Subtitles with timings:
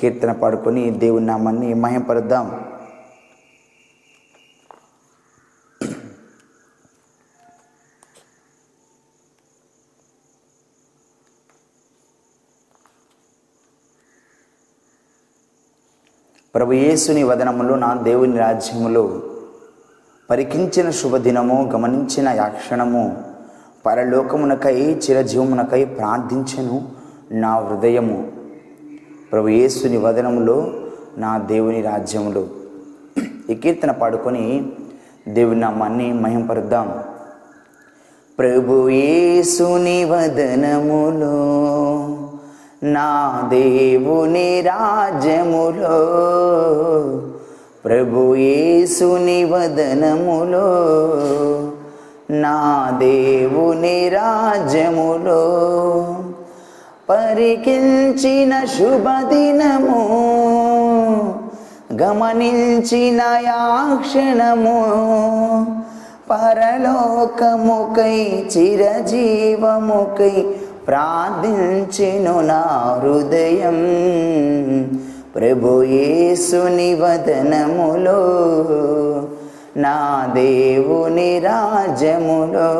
[0.00, 2.72] కీర్తన పాడుకొని దేవుని నామాన్ని మహింపరుద్దాం.
[16.54, 19.22] ప్రభు యేసుని వదనములు నా దేవుని రాజ్యములో
[20.30, 23.24] పరికించిన శుభదినము గమనించిన యాక్షణము
[23.86, 26.92] పరలోకమునకై చిరజీవమునకై ప్రార్థించను.
[27.32, 28.35] నా హృదయము
[29.32, 30.72] ప్రభు యేసుని వదనములో
[31.18, 32.46] నా దేవుని రాజ్యంలో
[33.50, 34.72] ఈ కీర్తన పాడుకొని
[35.28, 37.04] దేవుని నామాన్ని మహింపరుద్దాం.
[38.38, 41.38] ప్రభు యేసుని వదనములో
[42.82, 43.08] నా
[43.50, 45.98] దేవుని రాజ్యములో
[47.84, 50.68] ప్రభు యేసుని వదనములో
[52.30, 52.56] నా
[52.98, 55.42] దేవుని రాజ్యములో
[57.10, 60.00] పరికించిన శుభదినము
[62.02, 64.78] గమనించిన యాక్షణము
[66.30, 68.16] పరలోకముకై
[68.56, 70.36] చిరజీవముకై
[70.86, 72.62] ప్రార్థించెను నా
[73.02, 73.78] హృదయం.
[75.36, 78.20] ప్రభుయేసుని వదనములో
[79.76, 79.96] నా
[80.34, 82.70] దేవుని రాజములో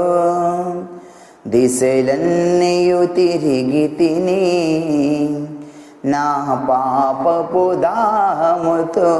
[1.56, 4.44] దిశలన్నయు తిరిగి తిని
[6.04, 6.26] నా
[6.70, 9.12] పాపపు దాహముతో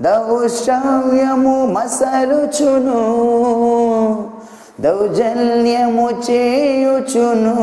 [0.00, 3.02] దౌశ్రవ్యము మసలుచును
[4.80, 7.56] దౌజల్యము చేయుచును.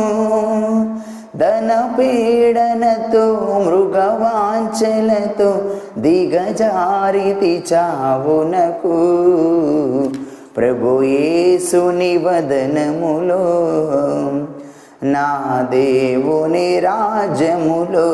[1.38, 3.26] ధన పీడనతో
[3.66, 5.62] మృగవాంచలతో
[5.98, 8.98] దిగజారితి చావునకు.
[10.56, 13.44] ప్రభుయేసుని వదనములో
[15.06, 15.28] నా
[15.72, 18.10] దేవుని రాజ్యములో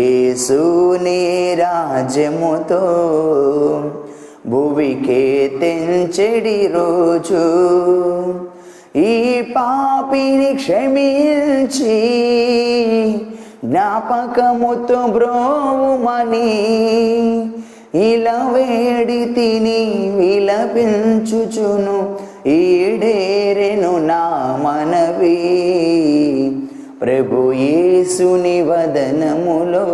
[0.00, 1.20] ఏసుని
[1.54, 2.82] రాజ్యముతో
[4.46, 5.24] భువికే
[5.60, 7.42] తెంచెడి రోజు
[9.00, 9.16] ఈ
[9.50, 11.96] పాపిని క్షమించి
[13.64, 16.48] జ్ఞాపకముతో బ్రోమని
[17.94, 25.38] ఇలా వేడి తిని విలపించుచును ఈడేరెను నా మనవి.
[27.02, 29.86] ప్రభు యేసుని వదనములో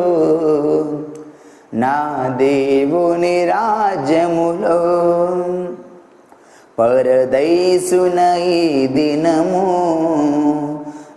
[1.74, 4.78] నా దేవుని రాజ్యములో
[6.78, 9.66] పరదైసున ఈ దినము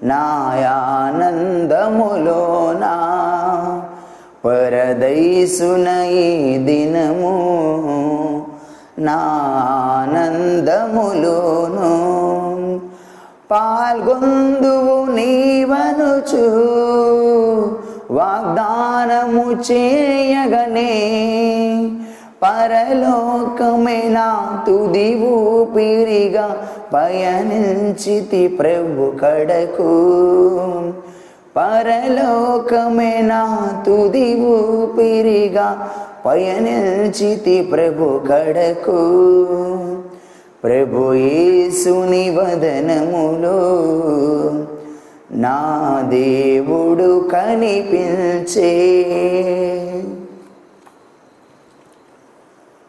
[0.03, 3.19] నా ఆనందములో నా
[4.45, 6.16] వరదైసునై
[6.67, 7.33] దినము
[9.00, 10.29] నానందములోను
[13.51, 16.45] పాల్గొందువు నీవనుచు
[18.11, 20.94] వాగ్దానము చేయగనే
[22.44, 24.27] పరలోకమేనా
[24.67, 26.47] తుది ఊపిరిగా
[26.94, 29.91] పయనించితి ప్రభు కడకు.
[31.57, 35.89] పరలోకమే నా తుది ఊపిరిగా
[36.25, 38.99] పయనించితి ప్రభు కడకు.
[40.63, 43.59] ప్రభు యేసుని వదనములో
[45.31, 45.57] నా
[46.09, 48.71] దేవుడు కనిపించే.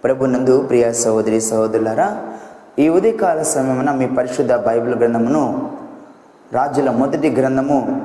[0.04, 2.22] ప్రభునందు ప్రియ సహోదరి సహోదరులరా
[2.78, 5.70] ఈ ఉదయకాల సమయమున మీ పరిశుద్ధ బైబిల్ గ్రంథమును
[6.52, 8.02] రాజుల మొదటి గ్రంథము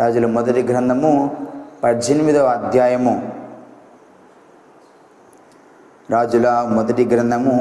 [0.00, 1.36] రాజుల మొదటి గ్రంథము
[1.84, 3.32] పద్దెనిమిదవ అధ్యాయము.
[6.10, 7.54] రాజుల మొదటి గ్రంథము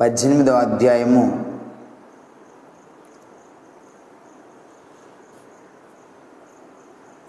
[0.00, 1.46] పద్దెనిమిదవ అధ్యాయము.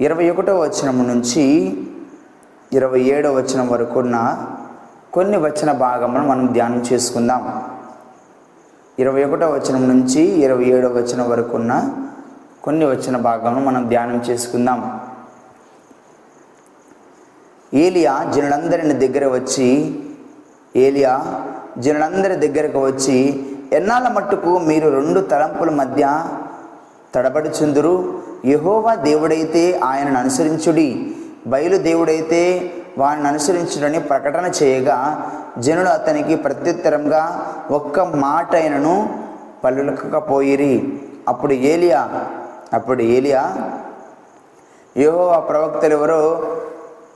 [0.02, 1.44] ఇరవై ఒకటో వచనం నుంచి
[2.74, 4.48] ఇరవై ఏడవ వచనం వరకు ఉన్న
[5.14, 7.64] కొన్ని వచన భాగమును మనం ధ్యానం చేసుకుందాం.
[9.00, 12.02] ఇరవై ఒకటో వచనం నుంచి ఇరవై ఏడవ వచనం వరకు ఉన్న
[12.66, 15.00] కొన్ని వచ్చిన భాగంను మనం ధ్యానం చేసుకుందాం.
[17.74, 20.00] ఏలియా జనులందరిని దగ్గర వచ్చి
[20.76, 21.14] ఏలియా
[21.78, 26.24] జనులందరి దగ్గరకు వచ్చి ఎన్నాళ్ళ మట్టుకు మీరు రెండు తలంపుల మధ్య
[27.16, 28.24] తడబడుచుందురు?
[28.46, 31.16] యహోవా దేవుడైతే ఆయనను అనుసరించుడి.
[31.48, 34.98] బయలు దేవుడైతే వారిని అనుసరించుడని ప్రకటన చేయగా
[35.60, 37.24] జనులు అతనికి ప్రత్యుత్తరంగా
[37.72, 39.20] ఒక్క మాట అయినను
[39.64, 42.10] పలులకపోయిరి అప్పుడు ఏలియా
[42.74, 43.58] అప్పుడు ఏలియా
[44.98, 46.44] యహో ఆ ప్రవక్తలు ఎవరో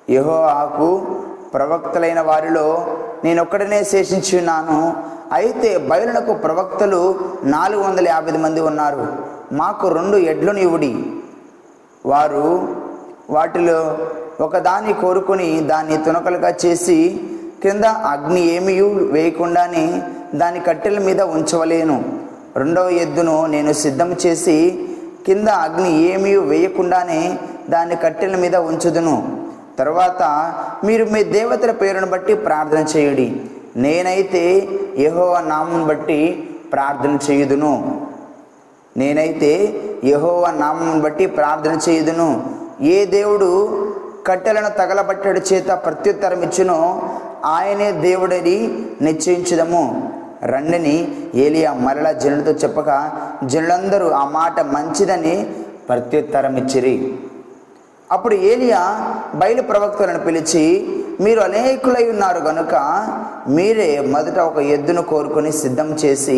[0.09, 1.07] యహో ఆకు
[1.53, 2.87] ప్రవక్తలైన వారిలో
[3.23, 4.95] నేనొక్కడనే శేషించి ఉన్నాను.
[5.33, 9.07] అయితే బయలునకు ప్రవక్తలు నాలుగు వందల యాభై మంది ఉన్నారు.
[9.51, 11.05] మాకు రెండు ఎడ్లను ఇవుడి
[12.05, 12.77] వారు
[13.29, 13.97] వాటిలో
[14.41, 17.21] ఒకదాన్ని కోరుకొని దాన్ని తునకలుగా చేసి
[17.63, 20.03] కింద అగ్ని ఏమీ వేయకుండానే
[20.35, 22.03] దాని కట్టెల మీద ఉంచవలేను.
[22.55, 24.85] రెండవ ఎద్దును నేను సిద్ధం చేసి
[25.25, 27.39] కింద అగ్ని ఏమీ వేయకుండానే
[27.69, 29.45] దాన్ని కట్టెల మీద ఉంచుదును.
[29.79, 33.41] తర్వాత మీరు మీ దేవతల పేరును బట్టి ప్రార్థన చేయుడి.
[33.75, 38.01] నేనైతే యహోవ నామం బట్టి ప్రార్థన చేయుదును.
[38.97, 42.43] నేనైతే యహోవ నామం బట్టి ప్రార్థన చేయుదును.
[42.81, 43.49] ఏ దేవుడు
[44.27, 47.09] కట్టెలను తగలబట్టడి చేత ప్రత్యుత్తరం ఇచ్చునో
[47.45, 50.11] ఆయనే దేవుడని నిశ్చయించుదము.
[50.43, 52.91] రండిని ఏలియా మరలా జనులతో చెప్పక
[53.43, 55.35] జనులందరూ ఆ మాట మంచిదని
[55.87, 56.95] ప్రత్యుత్తరం ఇచ్చిరి
[58.11, 58.81] అప్పుడు ఏలియా
[59.35, 60.63] బయలు ప్రవక్తలను పిలిచి
[61.21, 62.75] మీరు అనేకులై ఉన్నారు కనుక
[63.47, 66.37] మీరే మొదట ఒక ఎద్దును కోరుకొని సిద్ధం చేసి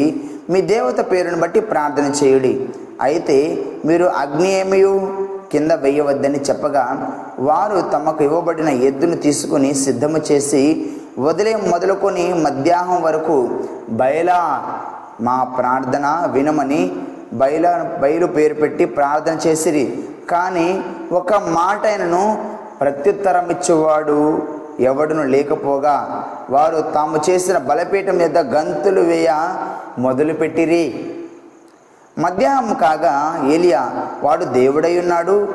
[0.49, 2.53] మీ దేవత పేరును బట్టి ప్రార్థన చేయుడి.
[3.01, 3.37] అయితే
[3.85, 4.93] మీరు అగ్ని ఏమియు
[5.51, 6.83] కింద వేయవద్దని చెప్పగా
[7.39, 10.63] వారు తమకు ఇవ్వబడిన ఎద్దును తీసుకుని సిద్ధము చేసి
[11.19, 13.59] వదిలే మొదలుకొని మధ్యాహ్నం వరకు
[13.89, 14.39] బయలా
[15.21, 16.91] మా ప్రార్థన వినమని
[17.33, 20.03] బయల బయలు పేరు పెట్టి ప్రార్థన చేసిరి.
[20.29, 22.45] కానీ ఒక మాట ఆయనను
[22.81, 24.47] ప్రత్యుత్తరం ఇచ్చేవాడు
[24.79, 29.31] ఎవడును లేకపోగా వారు తాము చేసిన బలపీఠం మీద గంతులు వేయ
[29.99, 31.11] మొదలుపెట్టిరి.
[32.19, 33.89] మధ్యాహ్నం కాగా ఏలియా
[34.23, 35.47] వాడు దేవుడై ఉన్నాడు.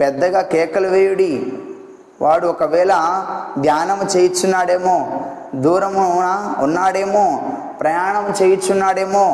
[0.00, 1.52] పెద్దగా కేకలు వేయుడి.
[2.22, 2.92] వాడు ఒకవేళ
[3.58, 4.96] ధ్యానం చేయించున్నాడేమో
[5.54, 6.28] దూరమున
[6.62, 7.24] ఉన్నాడేమో
[7.80, 9.24] ప్రయాణం చేయించున్నాడేమో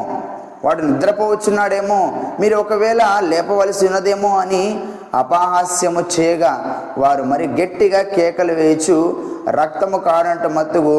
[0.64, 1.98] వాడు నిద్రపోవచ్చున్నాడేమో
[2.40, 4.84] మీరు ఒకవేళ లేపవలసి ఉన్నదేమో అని
[5.14, 8.96] అపహాస్యము చేయగా వారు మరి గట్టిగా కేకలు వేయచు
[9.48, 10.96] రక్తము కాడంట మత్తుకు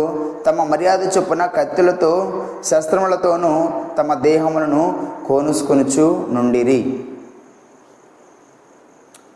[0.48, 4.84] తమ మర్యాద చొప్పున కత్తులతో శస్త్రములతోనూ తమ దేహములను
[5.28, 7.04] కోనుసుకొనుచు నుండిరి.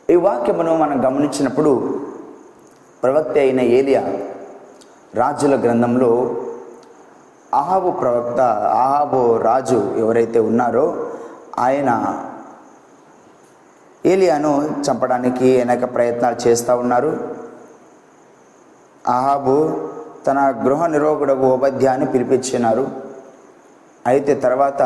[0.10, 2.00] ఈ వాక్యమును మనం గమనించినప్పుడు
[3.06, 4.02] ప్రవక్త అయిన ఏలియా
[5.16, 6.12] రాజుల గ్రంథంలో
[7.54, 8.40] అహాబు ప్రవక్త
[8.84, 10.86] అహాబు రాజు ఎవరైతే ఉన్నారో
[11.60, 11.92] ఆయన
[14.06, 14.52] ఏలియాను
[14.86, 17.12] చంపడానికి అనేక ప్రయత్నాలు చేస్తూ ఉన్నారు.
[19.08, 19.56] అహాబు
[20.28, 22.86] తన గృహ నిరోగుడకు ఉపాధ్యాన్ని పిలిపించినారు.
[24.08, 24.82] అయితే తర్వాత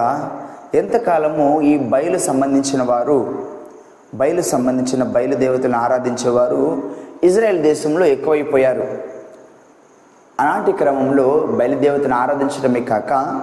[0.75, 3.19] ఎంతకాలము ఈ బయలు సంబంధించిన వారు
[4.13, 6.81] బయలు సంబంధించిన బయలు దేవతలను ఆరాధించేవారు.
[7.23, 8.87] ఇజ్రాయెల్ దేశంలో ఎక్కువైపోయారు.
[10.39, 13.41] అలాంటి క్రమంలో బయలుదేవతను ఆరాధించడమే కాక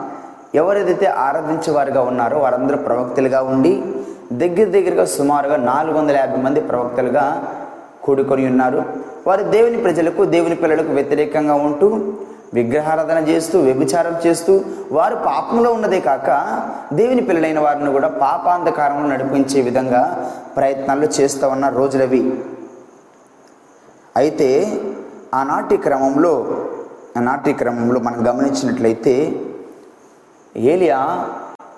[0.55, 3.83] ఎవరైతే ఆరాధించేవారుగా ఉన్నారో వారందరూ ప్రవక్తలుగా ఉండి
[4.33, 7.55] దగ్గర దగ్గరగా సుమారుగా నాలుగు వందల యాభై మంది ప్రవక్తలుగా
[8.05, 8.83] కూడుకొని ఉన్నారు.
[9.27, 12.13] వారు దేవుని ప్రజలకు దేవుని పిల్లలకు వ్యతిరేకంగా ఉంటూ
[12.55, 16.59] విగ్రహారాధన చేస్తూ వ్యభిచారం చేస్తూ వారు పాపంలో ఉన్నదే కాక
[16.93, 22.35] దేవుని పిల్లలైన వారిని కూడా పాపాంధకారంలో నడిపించే విధంగా ప్రయత్నాలు చేస్తూ ఉన్న రోజులవి.
[24.17, 24.81] అయితే
[25.35, 26.65] ఆనాటి క్రమంలో
[27.17, 29.41] ఆనాటి క్రమంలో మనం గమనించినట్లయితే
[30.57, 31.29] ఏలియా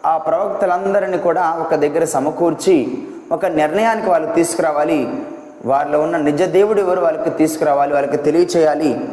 [0.07, 2.99] ఆ ప్రవక్తలందరినీ కూడా ఒక దగ్గర సమకూర్చి
[3.33, 5.25] ఒక నిర్ణయానికి వాళ్ళు తీసుకురావాలి.
[5.65, 7.01] వారిలో ఉన్న నిజ దేవుడు ఎవరు?
[7.01, 9.09] వాళ్ళకి తీసుకురావాలి వాళ్ళకి తెలియచేయాలి.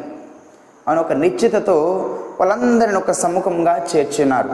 [0.88, 1.77] అని ఒక నిశ్చితతో
[2.39, 4.51] వాళ్ళందరిని ఒక సముఖంగా చేర్చున్నారు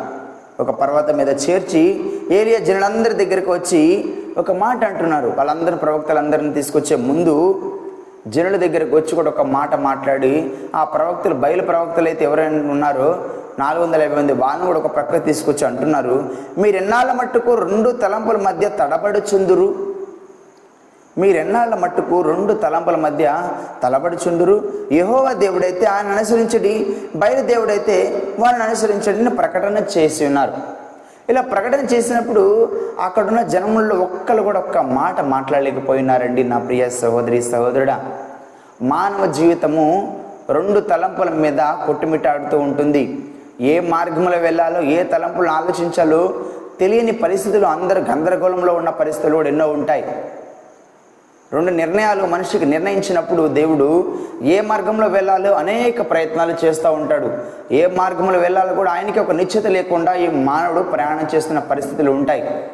[0.60, 1.84] ఒక పర్వతం మీద చేర్చి
[2.32, 3.82] ఏలియా జనులందరి దగ్గరికి వచ్చి
[4.38, 5.30] ఒక మాట అంటున్నారు.
[5.38, 7.36] వాళ్ళందరి ప్రవక్తలందరిని తీసుకొచ్చే ముందు
[8.28, 10.34] జనుల దగ్గరకు వచ్చి కూడా ఒక మాట మాట్లాడి
[10.76, 13.10] ఆ ప్రవక్తలు బయలు ప్రవక్తలు అయితే ఎవరైనా ఉన్నారో
[13.60, 16.16] నాలుగు వందల యాభై మంది వాళ్ళని కూడా ఒక ప్రక్క తీసుకొచ్చి అంటున్నారు.
[16.62, 19.68] మీరు ఎన్నాళ్ళ మట్టుకు రెండు తలంపుల మధ్య తడబడుచుందురు
[21.18, 23.50] మీరెన్నాళ్ళ మట్టుకు రెండు తలంపుల మధ్య
[23.84, 30.54] తలబడుచుందురు యహోవ దేవుడైతే ఆయన అనుసరించడి బయలు దేవుడైతే వారిని అనుసరించడి ప్రకటన చేసి ఉన్నారు.
[31.30, 38.06] ఇలా ప్రకటన చేసినప్పుడు అక్కడున్న జనముల్లో ఒక్కరు కూడా ఒక్క మాట మాట్లాడలేకపోయినారండి నా ప్రియ సహోదరి సహోదరుడా.
[38.82, 40.18] మానవ జీవితము
[40.50, 43.26] రెండు తలంపుల మీద కొట్టుమిట్టాడుతూ ఉంటుంది.
[43.62, 46.34] ఏ మార్గంలో వెళ్ళాలో ఏ తలంపులను ఆలోచించాలో
[46.80, 50.06] తెలియని పరిస్థితులు అందరు గందరగోళంలో ఉన్న పరిస్థితులు కూడా ఎన్నో ఉంటాయి.
[51.54, 57.30] రెండు నిర్ణయాలు మనిషికి నిర్ణయించినప్పుడు దేవుడు ఏ మార్గంలో వెళ్ళాలో అనేక ప్రయత్నాలు చేస్తూ ఉంటాడు.
[57.72, 62.68] ఏ మార్గంలో వెళ్ళాలో కూడా ఆయనకి ఒక నిశ్చిత లేకుండా ఈ మానవుడు ప్రయాణం చేస్తున్న పరిస్థితులు ఉంటాయి.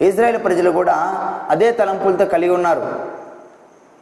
[0.00, 0.94] ఇజ్రాయెల్ ప్రజలు కూడా
[1.50, 2.82] అదే తలంపులతో కలిగి ఉన్నారు.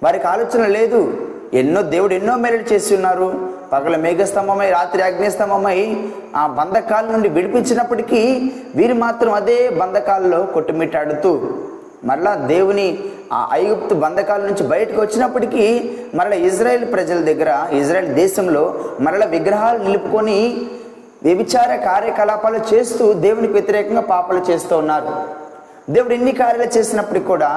[0.02, 1.30] వారికి ఆలోచన లేదు.
[1.54, 3.48] ఎన్నో దేవుడు ఎన్నో మేలు చేసి ఉన్నారు.
[3.72, 11.52] పగల మేఘస్తంభమై రాత్రి అగ్నిస్తంభమై ఆ బంధకాల నుండి విడిపించినప్పటికీ వీరు మాత్రం అదే బంధకాల్లో కొట్టుమిట్టాడుతూ
[12.04, 12.86] మరలా దేవుని
[13.32, 15.64] ఆ ఐగుప్తు బంధకాల నుంచి బయటకు వచ్చినప్పటికీ
[16.14, 20.38] మరల ఇజ్రాయెల్ ప్రజల దగ్గర ఇజ్రాయెల్ దేశంలో మరల విగ్రహాలు నిలుపుకొని
[21.22, 25.12] వ్యభిచార కార్యకలాపాలు చేస్తూ దేవునికి వ్యతిరేకంగా పాపాలు చేస్తూ ఉన్నారు.
[25.90, 27.50] దేవుడు ఎన్ని కార్యాలు చేసినప్పటికి కూడా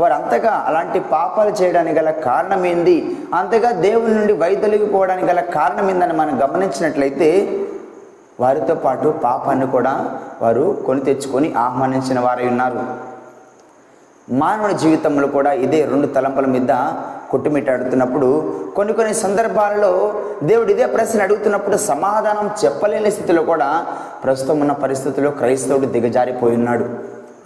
[0.00, 2.96] వారు అంతగా అలాంటి పాపాలు చేయడానికి గల కారణం ఏంది?
[3.34, 7.28] అంతగా దేవుని నుండి వైదొలిగిపోవడానికి గల కారణం ఏందని మనం గమనించినట్లయితే
[8.40, 9.92] వారితో పాటు పాపాన్ని కూడా
[10.42, 12.80] వారు కొని తెచ్చుకొని ఆహ్వానించిన వారై ఉన్నారు.
[14.30, 16.72] మానవుని జీవితంలో కూడా ఇదే రెండు తలంపుల మీద
[17.30, 18.28] కొట్టుమిట్టాడుతున్నప్పుడు
[18.74, 23.86] కొన్ని కొన్ని సందర్భాలలో దేవుడు ఇదే ప్రశ్న అడుగుతున్నప్పుడు సమాధానం చెప్పలేని స్థితిలో కూడా
[24.22, 26.84] ప్రస్తుతం ఉన్న పరిస్థితుల్లో క్రైస్తవుడు దిగజారిపోయి ఉన్నాడు.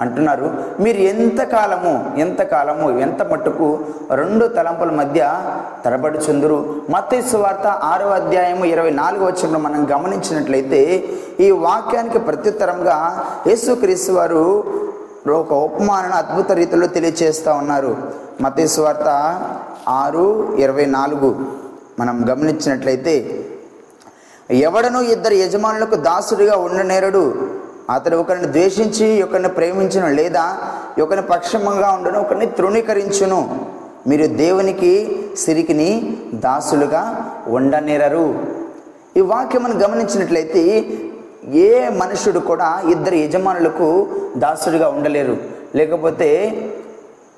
[0.01, 0.51] అంటున్నారు
[0.81, 3.79] మీరు ఎంతకాలము ఎంతకాలము ఎంత మట్టుకు
[4.11, 5.43] రెండు తలంపుల మధ్య
[5.85, 11.05] తరబడుచుందురు మత్తయి వార్త ఆరో అధ్యాయము ఇరవై నాలుగు వచ్చంలో మనం గమనించినట్లయితే
[11.41, 14.65] ఈ వాక్యానికి ప్రత్యుత్తరంగా యేసుక్రీస్తు వారు
[15.33, 17.97] ఒక ఉపమానాన్ని అద్భుత రీతిలో తెలియచేస్తూ ఉన్నారు.
[18.41, 19.41] మతేశ్వార్త
[19.89, 21.47] ఆరు ఇరవై నాలుగు.
[22.01, 23.45] మనం గమనించినట్లయితే
[24.51, 27.49] ఎవడను ఇద్దరు యజమానులకు దాసుడిగా ఉండనేరడు.
[27.91, 30.59] అతడు ఒకరిని ద్వేషించి ఒకరిని ప్రేమించను లేదా
[31.03, 33.67] ఒకరిని పక్షమంగా ఉండను ఒకరిని తృణీకరించును.
[34.07, 38.45] మీరు దేవునికి సిరికిని దాసులుగా ఉండనేరరు.
[39.17, 40.87] ఈ వాక్యం మనం గమనించినట్లయితే
[41.53, 45.37] ఏ మనుషుడు కూడా ఇద్దరు యజమానులకు దాసుడిగా ఉండలేరు.
[45.75, 46.31] లేకపోతే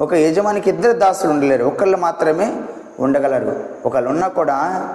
[0.00, 1.64] ఒక యజమానికి ఇద్దరు దాసులు ఉండలేరు.
[1.64, 2.54] ఒకళ్ళు మాత్రమే
[3.00, 3.64] ఉండగలరు.
[3.86, 4.88] ఒకళ్ళు ఉన్నా కూడా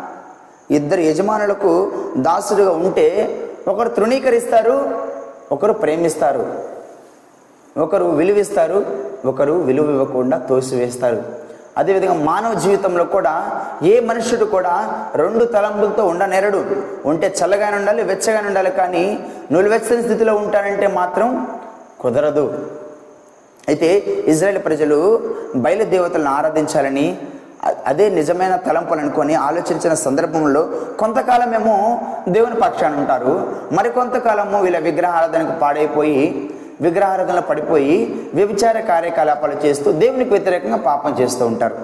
[0.72, 3.38] ఇద్దరు యజమానులకు దాసుడుగా ఉంటే
[3.68, 5.02] ఒకరు తృణీకరిస్తారు
[5.52, 6.60] ఒకరు ప్రేమిస్తారు
[7.80, 8.86] ఒకరు విలువిస్తారు
[9.26, 11.24] ఒకరు విలువ ఇవ్వకుండా తోసివేస్తారు.
[11.82, 13.34] అదేవిధంగా మానవ జీవితంలో కూడా
[13.92, 14.74] ఏ మనుషుడు కూడా
[15.22, 16.62] రెండు తలంపులతో ఉండనేరడు.
[17.12, 19.04] ఉంటే చల్లగానే ఉండాలి వెచ్చగానే ఉండాలి కానీ
[19.54, 21.28] నులివెచ్చని స్థితిలో ఉంటానంటే మాత్రం
[22.04, 22.46] కుదరదు.
[23.72, 23.90] అయితే
[24.32, 24.98] ఇజ్రాయెల్ ప్రజలు
[25.64, 27.08] బయలుదేవతలను ఆరాధించాలని
[27.90, 30.62] అదే నిజమైన తలంపులు అనుకొని ఆలోచించిన సందర్భంలో
[31.02, 31.76] కొంతకాలమేమో
[32.36, 33.34] దేవుని పక్షాన ఉంటారు.
[33.78, 36.24] మరికొంతకాలము వీళ్ళ విగ్రహారాధనకు పాడైపోయి
[36.82, 41.76] విగ్రహారాధనలో పడిపోయి వ్యభిచార కార్యకలాపాలు చేస్తూ దేవునికి వ్యతిరేకంగా పాపం చేస్తూ ఉంటారు.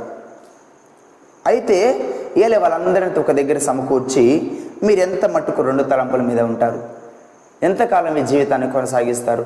[1.47, 2.05] అయితే
[2.37, 4.51] ఏలే వాళ్ళందరినీ ఒక దగ్గర సమకూర్చి
[4.83, 6.83] మీరు ఎంత మట్టుకు రెండు తలంపుల మీద ఉంటారు?
[7.63, 9.45] ఎంతకాలం మీ జీవితాన్ని కొనసాగిస్తారు?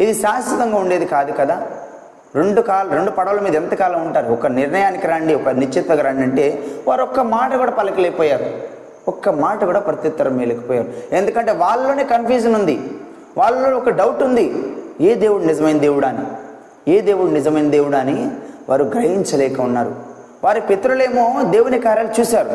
[0.00, 1.66] ఇది శాశ్వతంగా ఉండేది కాదు కదా?
[2.34, 4.32] రెండు కాల రెండు పడవల మీద ఎంతకాలం ఉంటారు?
[4.32, 8.44] ఒక నిర్ణయానికి రండి ఒక నిశ్చితగా రండి అంటే వారు ఒక్క మాట కూడా పలకలేకపోయారు.
[9.08, 10.88] ఒక్క మాట కూడా ప్రత్యుత్తరం మేలేకపోయారు.
[11.12, 12.80] ఎందుకంటే వాళ్ళలోనే కన్ఫ్యూజన్ ఉంది.
[13.38, 14.76] వాళ్ళలో ఒక డౌట్ ఉంది.
[15.00, 16.24] ఏ దేవుడు నిజమైన దేవుడా అని?
[16.92, 18.30] ఏ దేవుడు నిజమైన దేవుడా అని
[18.68, 19.94] వారు గ్రహించలేక ఉన్నారు.
[20.44, 22.48] వారి పితరులేమో దేవుని కార్యాలు చూశారు.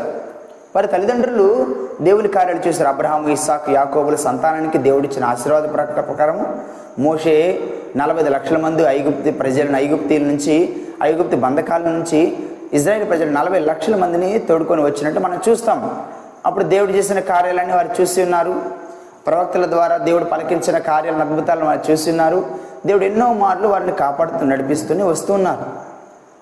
[0.75, 2.89] వారి తల్లిదండ్రులు దేవుని కార్యాలు చూశారు.
[2.89, 6.61] అబ్రహాము ఇస్సాక్ యాకోబుల సంతానానికి దేవుడిచ్చిన ఆశీర్వాద ప్రకారము
[6.99, 7.59] మోషే
[7.97, 12.37] నలభై లక్షల మంది ఐగుప్తి ప్రజలను ఐగుప్తీల నుంచి ఐగుప్తి బంధకాల నుంచి
[12.73, 16.03] ఇజ్రాయెల్ ప్రజలు నలభై లక్షల మందిని తోడుకొని వచ్చినట్టు మనం చూస్తాం.
[16.45, 18.82] అప్పుడు దేవుడు చేసిన కార్యాలన్నీ వారు చూసి ఉన్నారు.
[19.27, 22.45] ప్రవక్తల ద్వారా దేవుడు పలికించిన కార్యాలను అద్భుతాలను వారు చూసి ఉన్నారు
[22.85, 25.63] దేవుడు ఎన్నో మార్లు వారిని కాపాడుతూ నడిపిస్తూనే వస్తున్నారు.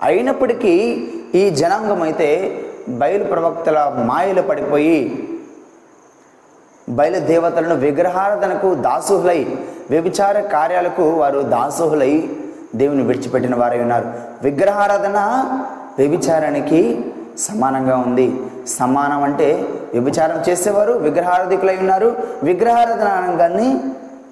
[0.02, 0.74] అయినప్పటికీ
[1.36, 5.28] ఈ జనాంగం అయితే బయలు ప్రవక్తల మాయలు పడిపోయి
[6.90, 9.58] బయలు దేవతలను విగ్రహారాధనకు దాసుహులై
[9.90, 12.30] వ్యభిచార కార్యాలకు వారు దాసుహులై
[12.76, 14.14] దేవుని విడిచిపెట్టిన వారై ఉన్నారు.
[14.44, 15.18] విగ్రహారాధన
[15.98, 18.42] వ్యభిచారానికి సమానంగా ఉంది.
[18.68, 22.16] సమానం అంటే వ్యభిచారం చేసేవారు విగ్రహారధికులై ఉన్నారు.
[22.44, 23.80] విగ్రహారాధన అనగానే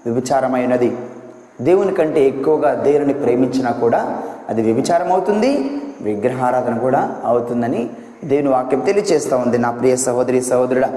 [0.06, 0.98] వ్యభిచారమైనది.
[1.62, 7.90] దేవుని కంటే ఎక్కువగా దేవుని ప్రేమించినా కూడా అది వ్యభిచారం అవుతుంది విగ్రహారాధన కూడా అవుతుందని
[8.24, 9.58] దేవుని వాక్యం తెలియచేస్తూ ఉంది.
[9.58, 10.90] నా ప్రియ సహోదరి సహోదరుడా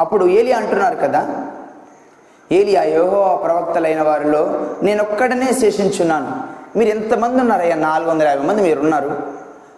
[0.00, 1.46] అప్పుడు ఏలి అంటున్నారు కదా
[2.52, 6.54] ఏలియా యోహో ప్రవక్తలైన వారిలో నేనొక్కడనే శేషించున్నాను.
[6.78, 7.74] మీరు ఎంతమంది ఉన్నారయ్యా?
[7.74, 9.22] నాలుగు వందల యాభై మంది మీరు ఉన్నారు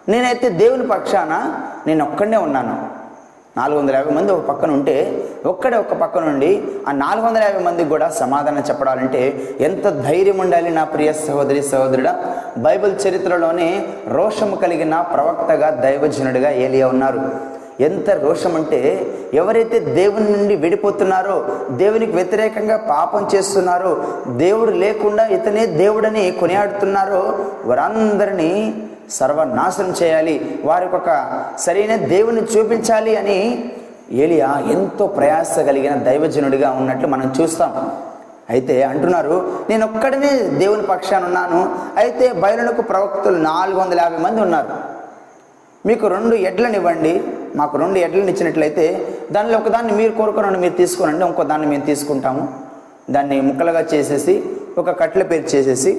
[0.09, 2.96] నేనైతే దేవుని పక్షాన నేను ఒక్కడనే ఉన్నాను.
[3.57, 4.95] నాలుగు వందల యాభై మంది ఒక పక్కన ఉంటే
[5.45, 6.49] ఒక్కడే ఒక పక్క నుండి
[6.87, 9.21] ఆ నాలుగు వందల యాభై మందికి కూడా సమాధానం చెప్పడాలంటే
[9.59, 12.13] ఎంత ధైర్యం ఉండాలి నా ప్రియ సహోదరి సహోదరుడా?
[12.57, 13.69] బైబిల్ చరిత్రలోనే
[14.07, 17.21] రోషము కలిగిన ప్రవక్తగా దైవజనుడిగా ఏలియా ఉన్నారు.
[17.79, 18.79] ఎంత రోషం అంటే
[19.33, 21.35] ఎవరైతే దేవుని నుండి విడిపోతున్నారో
[21.71, 23.91] దేవునికి వ్యతిరేకంగా పాపం చేస్తున్నారో
[24.37, 27.21] దేవుడు లేకుండా ఇతనే దేవుడని కొనియాడుతున్నారో
[27.65, 28.51] వారందరినీ
[29.15, 30.35] సర్వనాశనం చేయాలి
[30.69, 31.09] వారికి ఒక
[31.59, 33.39] సరైన దేవుని చూపించాలి అని
[34.23, 37.73] ఏలియా ఎంతో ప్రయాస కలిగిన దైవజనుడిగా ఉన్నట్లు మనం చూస్తాం.
[38.49, 39.37] అయితే అంటున్నారు
[39.69, 41.59] నేను ఒక్కడనే దేవుని పక్షాన ఉన్నాను
[42.01, 44.75] అయితే బయలునకు ప్రవక్తలు నాలుగు వందల యాభై మంది ఉన్నారు.
[45.85, 47.13] మీకు రెండు ఎడ్లను ఇవ్వండి
[47.55, 48.85] మాకు రెండు ఎడ్లను ఇచ్చినట్లయితే
[49.31, 52.43] దానిలో ఒకదాన్ని మీరు కోరుకోనండి మీరు తీసుకోనండి ఇంకో దాన్ని మేము తీసుకుంటాము.
[53.11, 54.43] దాన్ని ముక్కలుగా చేసేసి
[54.77, 55.91] ఒక కట్టెల పేరు చేసేసి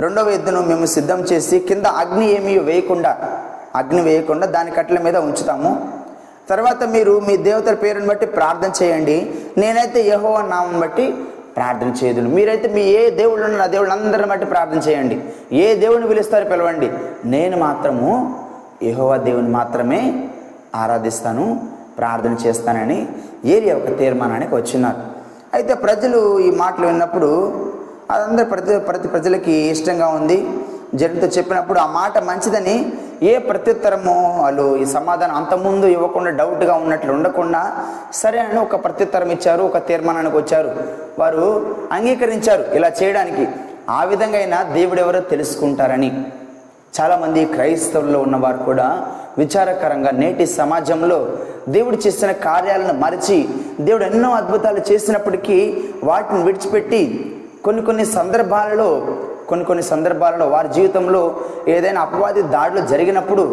[0.00, 3.18] రెండవ ఎద్దును మేము సిద్ధం చేసి కింద అగ్ని ఏమీ వేయకుండా
[3.74, 5.92] అగ్ని వేయకుండా దాని కట్ల మీద ఉంచుతాము.
[6.48, 9.34] తర్వాత మీరు మీ దేవతల పేరుని బట్టి ప్రార్థన చేయండి.
[9.58, 11.14] నేనైతే యహో నామం బట్టి
[11.56, 12.28] ప్రార్థన చేయదును.
[12.28, 15.20] మీరైతే మీ ఏ దేవుళ్ళు ఉన్న దేవుళ్ళు అందరిని బట్టి ప్రార్థన చేయండి.
[15.52, 16.90] ఏ దేవుని పిలుస్తారో పిలవండి.
[17.24, 18.40] నేను మాత్రము
[18.82, 20.28] యహోవా దేవుని మాత్రమే
[20.74, 21.60] ఆరాధిస్తాను
[21.98, 23.08] ప్రార్థన చేస్తానని
[23.44, 24.96] ఏరియా ఒక తీర్మానానికి వచ్చినారు.
[25.54, 27.52] అయితే ప్రజలు ఈ మాటలు విన్నప్పుడు
[28.12, 30.38] అదందరూ ప్రతి ప్రతి ప్రజలకి ఇష్టంగా ఉంది.
[30.94, 32.92] జనంతో చెప్పినప్పుడు ఆ మాట మంచిదని
[33.22, 39.62] ఏ ప్రత్యుత్తరము వాళ్ళు ఈ సమాధానం అంతకుముందు ఇవ్వకుండా డౌట్గా ఉన్నట్లు ఉండకుండా సరే అని ఒక ప్రత్యుత్తరం ఇచ్చారు
[39.62, 40.70] ఒక తీర్మానానికి వచ్చారు.
[41.18, 43.48] వారు అంగీకరించారు ఇలా చేయడానికి.
[43.90, 46.26] ఆ విధంగా అయినా దేవుడు ఎవరో తెలుసుకుంటారని.
[47.00, 48.88] చాలామంది క్రైస్తవుల్లో ఉన్నవారు కూడా
[49.38, 51.18] విచారకరంగా నేటి సమాజంలో
[51.68, 53.48] దేవుడు చేసిన కార్యాలను మరచి
[53.80, 57.02] దేవుడు ఎన్నో అద్భుతాలు చేసినప్పటికీ వాటిని విడిచిపెట్టి
[57.64, 58.88] కొన్ని కొన్ని సందర్భాలలో
[59.46, 61.20] కొన్ని కొన్ని సందర్భాలలో వారి జీవితంలో
[61.68, 63.44] ఏదైనా అపవాది దాడులు జరిగినప్పుడు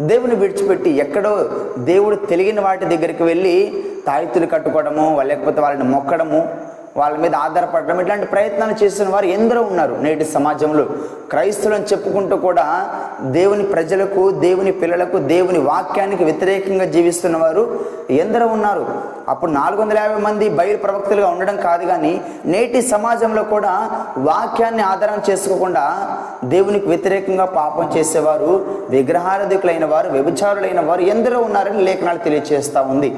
[0.00, 1.32] దేవుని విడిచిపెట్టి ఎక్కడో
[1.84, 3.54] దేవుడు తెలియని వాటి దగ్గరికి వెళ్ళి
[4.06, 6.40] తాయితులు కట్టుకోవడము లేకపోతే వాళ్ళని మొక్కడము
[6.96, 10.84] వాళ్ళ మీద ఆధారపడడం ఇట్లాంటి ప్రయత్నాలు చేసిన వారు ఎందరో ఉన్నారు నేటి సమాజంలో.
[11.30, 12.66] క్రైస్తవులను చెప్పుకుంటూ కూడా
[13.36, 17.64] దేవుని ప్రజలకు దేవుని పిల్లలకు దేవుని వాక్యానికి వ్యతిరేకంగా జీవిస్తున్న వారు
[18.22, 18.84] ఎందరో ఉన్నారు.
[19.28, 23.72] అప్పుడు నాలుగు వందల యాభై మంది బయలు ప్రవక్తలుగా ఉండడం కాదు కానీ నేటి సమాజంలో కూడా
[24.30, 25.84] వాక్యాన్ని ఆధారం చేసుకోకుండా
[26.44, 28.52] దేవునికి వ్యతిరేకంగా పాపం చేసేవారు
[28.90, 33.10] విగ్రహారధికులైన వారు వ్యభిచారులైన వారు ఎందరో ఉన్నారని లేఖనాలు తెలియజేస్తూ ఉంది.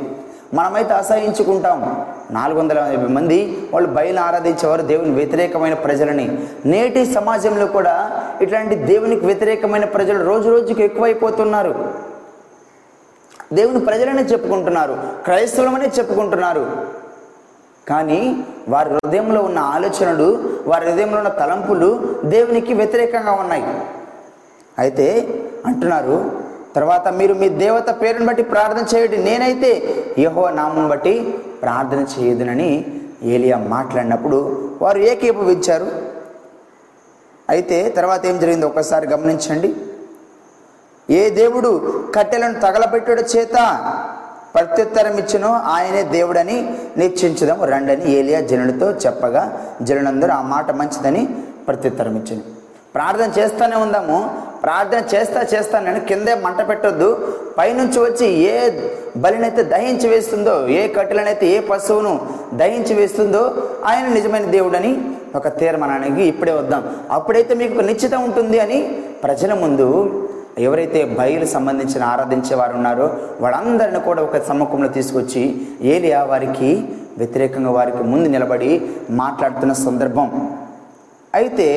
[0.54, 2.06] మనమైతే అసహించుకుంటాం.
[2.30, 6.38] నాలుగు వందల యాభై మంది వాళ్ళు బయలు ఆరాధించేవారు దేవుని వ్యతిరేకమైన ప్రజలని.
[6.66, 11.92] నేటి సమాజంలో కూడా ఇట్లాంటి దేవునికి వ్యతిరేకమైన ప్రజలు రోజు రోజుకి ఎక్కువైపోతున్నారు.
[13.52, 16.86] దేవుని ప్రజలనే చెప్పుకుంటున్నారు క్రైస్తవులమనే చెప్పుకుంటున్నారు.
[17.88, 23.64] కానీ వారి హృదయంలో ఉన్న ఆలోచనలు వారి హృదయంలో ఉన్న తలంపులు దేవునికి వ్యతిరేకంగా ఉన్నాయి.
[24.78, 25.28] అయితే
[25.66, 26.45] అంటున్నారు
[26.76, 29.18] తర్వాత మీరు మీ దేవత పేరుని బట్టి ప్రార్థన చేయండి.
[29.28, 29.70] నేనైతే
[30.24, 31.14] యహో నామం బట్టి
[31.62, 32.70] ప్రార్థన చేయదునని
[33.34, 34.38] ఏలియా మాట్లాడినప్పుడు
[34.82, 35.88] వారు ఏకీభవించారు.
[37.52, 39.70] అయితే తర్వాత ఏం జరిగిందో ఒకసారి గమనించండి.
[41.18, 41.70] ఏ దేవుడు
[42.16, 43.56] కట్టెలను తగలబెట్టుడు చేత
[44.54, 46.56] ప్రత్యుత్తరం ఇచ్చినో ఆయనే దేవుడని
[47.00, 49.42] నిశ్చయించుదాం రండని ఏలియా జనుడితో చెప్పగా
[49.82, 51.22] జనులందరూ ఆ మాట మంచిదని
[51.66, 52.44] ప్రత్యుత్తరం ఇచ్చింది
[52.94, 54.18] ప్రార్థన చేస్తూనే ఉందాము.
[54.66, 57.08] ప్రార్థన చేస్తా చేస్తానని కిందే మంట పెట్టొద్దు.
[57.58, 58.54] పైనుంచి వచ్చి ఏ
[59.24, 62.12] బలినైతే దహించి వేస్తుందో ఏ కట్టెలనైతే ఏ పశువును
[62.60, 63.42] దహించి వేస్తుందో
[63.90, 64.92] ఆయన నిజమైన దేవుడని
[65.38, 66.82] ఒక తీర్మానానికి ఇప్పుడే వద్దాం.
[67.16, 68.78] అప్పుడైతే మీకు నిశ్చితం ఉంటుంది అని
[69.24, 69.88] ప్రజల ముందు
[70.66, 73.06] ఎవరైతే బయలు సంబంధించిన ఆరాధించే వారు ఉన్నారో
[73.44, 75.42] వాళ్ళందరిని కూడా ఒక సమ్మకంలో తీసుకొచ్చి
[75.94, 76.70] ఏలియా వారికి
[77.20, 78.70] వ్యతిరేకంగా వారికి ముందు నిలబడి
[79.22, 80.28] మాట్లాడుతున్న సందర్భం.
[81.34, 81.68] అయితే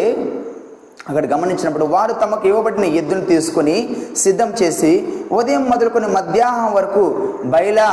[1.08, 3.76] అక్కడ గమనించినప్పుడు వారు తమకు ఇవ్వబడిన ఎద్దును తీసుకొని
[4.16, 4.92] సిద్ధం చేసి
[5.32, 7.04] ఉదయం మొదలుకొని మధ్యాహ్నం వరకు
[7.46, 7.88] బయలా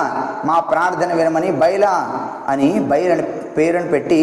[0.45, 1.93] మా ప్రార్థన వినమని బయలా
[2.47, 3.23] అని బయలని
[3.57, 4.21] పేరును పెట్టి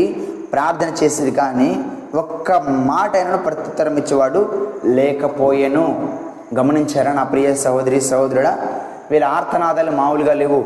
[0.54, 1.72] ప్రార్థన చేసేది కానీ
[2.16, 2.52] ఒక్క
[2.92, 4.42] మాట అయినా ప్రత్యుత్తరం ఇచ్చేవాడు
[4.86, 5.86] లేకపోయాను.
[6.58, 8.52] గమనించారా నా ప్రియ సహోదరి సహోదరుడా
[9.12, 10.60] వీళ్ళ ఆర్తనాదాలు మామూలుగా లేవు.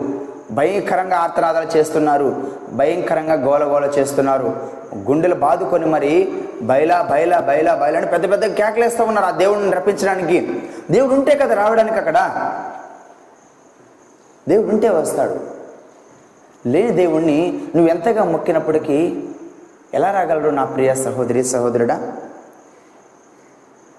[0.51, 2.51] భయంకరంగా ఆర్తనాదాలు చేస్తున్నారు.
[2.73, 4.69] భయంకరంగా గోలగోల చేస్తున్నారు.
[4.95, 10.63] గుండెలు బాదుకొని మరి బయలా బయలా బయలా బయలా అని పెద్ద పెద్ద కేకలేస్తూ ఉన్నారు ఆ దేవుడిని రప్పించడానికి.
[10.91, 12.49] దేవుడు ఉంటే కదా రావడానికి అక్కడ?
[14.49, 15.39] దేవుడు ఉంటే వస్తాడు.
[16.67, 19.23] లేని దేవుణ్ణి నువ్వు ఎంతగా మొక్కినప్పటికీ
[19.93, 22.13] ఎలా రాగలరు నా ప్రియ సహోదరి సహోదరుడా?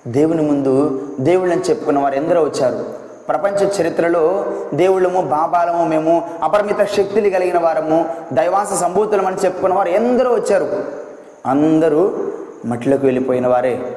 [0.06, 2.97] దేవుని ముందు దేవుళ్ళని చెప్పుకున్న వారు ఎందరో వచ్చారు.
[3.28, 10.84] ప్రపంచ చరిత్రలో దేవుళ్ళము బాబాలము మేము అపరిమిత శక్తులు కలిగిన వారము దైవాంశ సంభూతులమని చెప్పుకున్న వారు ఎందరో వచ్చారు.
[11.46, 12.16] అందరూ
[12.64, 13.96] మట్టిలోకి వెళ్ళిపోయిన వారే.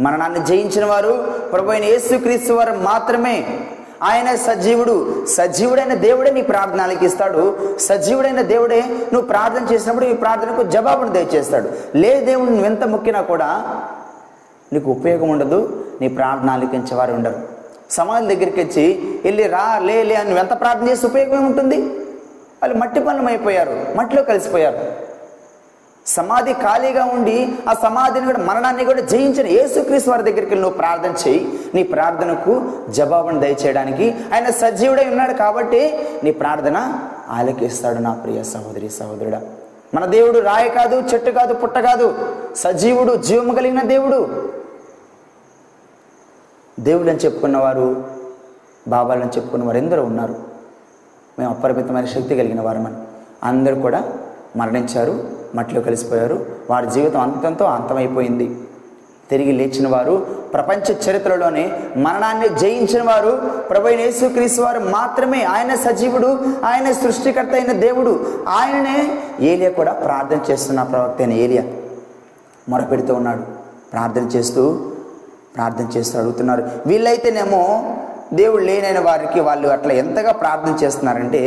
[0.00, 1.12] మరణాన్ని జయించిన వారు
[1.52, 3.60] ప్రభు అయిన యేసుక్రీస్తు వారు మాత్రమే.
[4.02, 8.80] ఆయన సజీవుడు సజీవుడైన దేవుడే నీ ప్రార్థన ఆలకిస్తాడు సజీవుడైన దేవుడే
[9.12, 11.68] నువ్వు ప్రార్థన చేసినప్పుడు ఈ ప్రార్థనకు జవాబును దయచేస్తాడు.
[11.94, 13.80] లే దేవుడు నువ్వు ఎంత మొక్కినా కూడా
[14.72, 17.51] నీకు ఉపయోగం ఉండదు నీ ప్రార్థన ఆలకించేవారు ఉండరు.
[17.92, 18.84] సమాధి దగ్గరికి వచ్చి
[19.24, 21.76] వెళ్ళి రా లే లే అని ఎంత ప్రార్థన చేసి ఉపయోగం ఏముంటుంది?
[22.62, 25.12] వాళ్ళు మట్టి పనులం అయిపోయారు మట్టిలో కలిసిపోయారు.
[26.06, 31.14] సమాధి ఖాళీగా ఉండి ఆ సమాధిని కూడా మరణాన్ని కూడా జయించిన యేసుక్రీస్తు వారి దగ్గరికి వెళ్ళి నువ్వు ప్రార్థన
[31.28, 31.40] చేయి
[31.74, 35.80] నీ ప్రార్థనకు జవాబును దయచేయడానికి ఆయన సజీవుడై ఉన్నాడు కాబట్టి
[36.24, 39.40] నీ ప్రార్థన ఆలకిస్తాడు నా ప్రియ సహోదరి సహోదరుడా.
[39.94, 42.14] మన దేవుడు రాయి కాదు చెట్టు కాదు పుట్ట కాదు.
[42.56, 44.20] సజీవుడు జీవము కలిగిన దేవుడు.
[46.80, 48.04] దేవుళ్ళని చెప్పుకున్నవారు
[48.88, 50.34] బాబాలని చెప్పుకున్నవారు ఎందరో ఉన్నారు.
[51.38, 52.94] మేము అపరిమితమైన శక్తి కలిగిన వారమని.
[53.42, 54.12] అందరూ కూడా
[54.56, 56.46] మరణించారు మట్టిలో కలిసిపోయారు.
[56.70, 58.60] వారి జీవితం అంతంతో అంతమైపోయింది.
[59.30, 60.16] తిరిగి లేచిన వారు
[60.52, 65.42] ప్రపంచ చరిత్రలోనే మరణాన్ని జయించిన వారు ప్రభు యేసుక్రీస్తు వారు మాత్రమే.
[65.44, 68.44] ఆయన సజీవుడు ఆయన సృష్టికర్త అయిన దేవుడు.
[68.48, 71.64] ఆయననే ఏలియా కూడా ప్రార్థన చేస్తున్న ప్రవక్త అయిన ఏలియా
[72.68, 73.42] మొరపెడుతూ ఉన్నాడు.
[73.92, 74.91] ప్రార్థన చేస్తూ
[75.56, 76.62] ప్రార్థన చేస్తూ అడుగుతున్నారు.
[76.86, 77.62] వీళ్ళైతేనేమో
[78.34, 81.40] దేవుడు లేనైన వారికి వాళ్ళు అట్లా ఎంతగా ప్రార్థన చేస్తున్నారంటే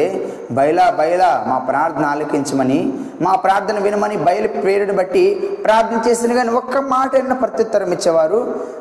[0.51, 5.23] బయలా బయలా మా ప్రార్థన ఆలకించమని మా ప్రార్థన వినమని బయలు ప్రేరుని బట్టి
[5.65, 8.39] ప్రార్థన చేసిన కానీ ఒక్క మాట అయినా ప్రత్యుత్తరం ఇచ్చేవారు.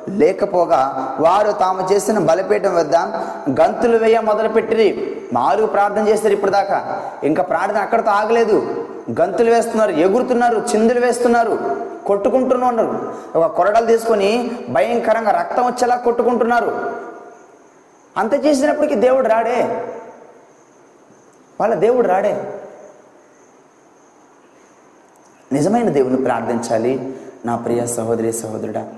[0.08, 0.80] లేకపోగా
[1.20, 2.96] వారు తాము చేసిన బలిపీఠం వద్ద
[3.60, 4.88] గంతులు వేయ మొదలుపెట్టిరి.
[5.32, 6.80] మారు ప్రార్థన చేస్తారు ఇప్పుడు దాకా
[7.24, 8.58] ఇంకా ప్రార్థన అక్కడితో ఆగలేదు.
[9.20, 11.58] గంతులు వేస్తున్నారు ఎగురుతున్నారు చిందులు వేస్తున్నారు.
[12.06, 16.96] కొట్టుకుంటున్నారు ఒక కొరడలు తీసుకొని భయంకరంగా రక్తం వచ్చేలా కొట్టుకుంటున్నారు.
[18.16, 19.84] అంత చేసినప్పటికీ దేవుడు రాడే.
[21.60, 22.60] వాళ్ళ దేవుడు రాడే.
[25.52, 27.14] నిజమైన దేవుని ప్రార్థించాలి.
[27.46, 28.94] నా ప్రియ సహోదరి సహోదరుడా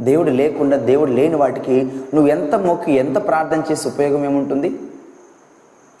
[0.00, 1.82] దేవుడు లేకుండా దేవుడు లేని వాటికి
[2.14, 4.80] నువ్వు ఎంత మొక్కి ఎంత ప్రార్థన చేసి ఉపయోగం ఏముంటుంది?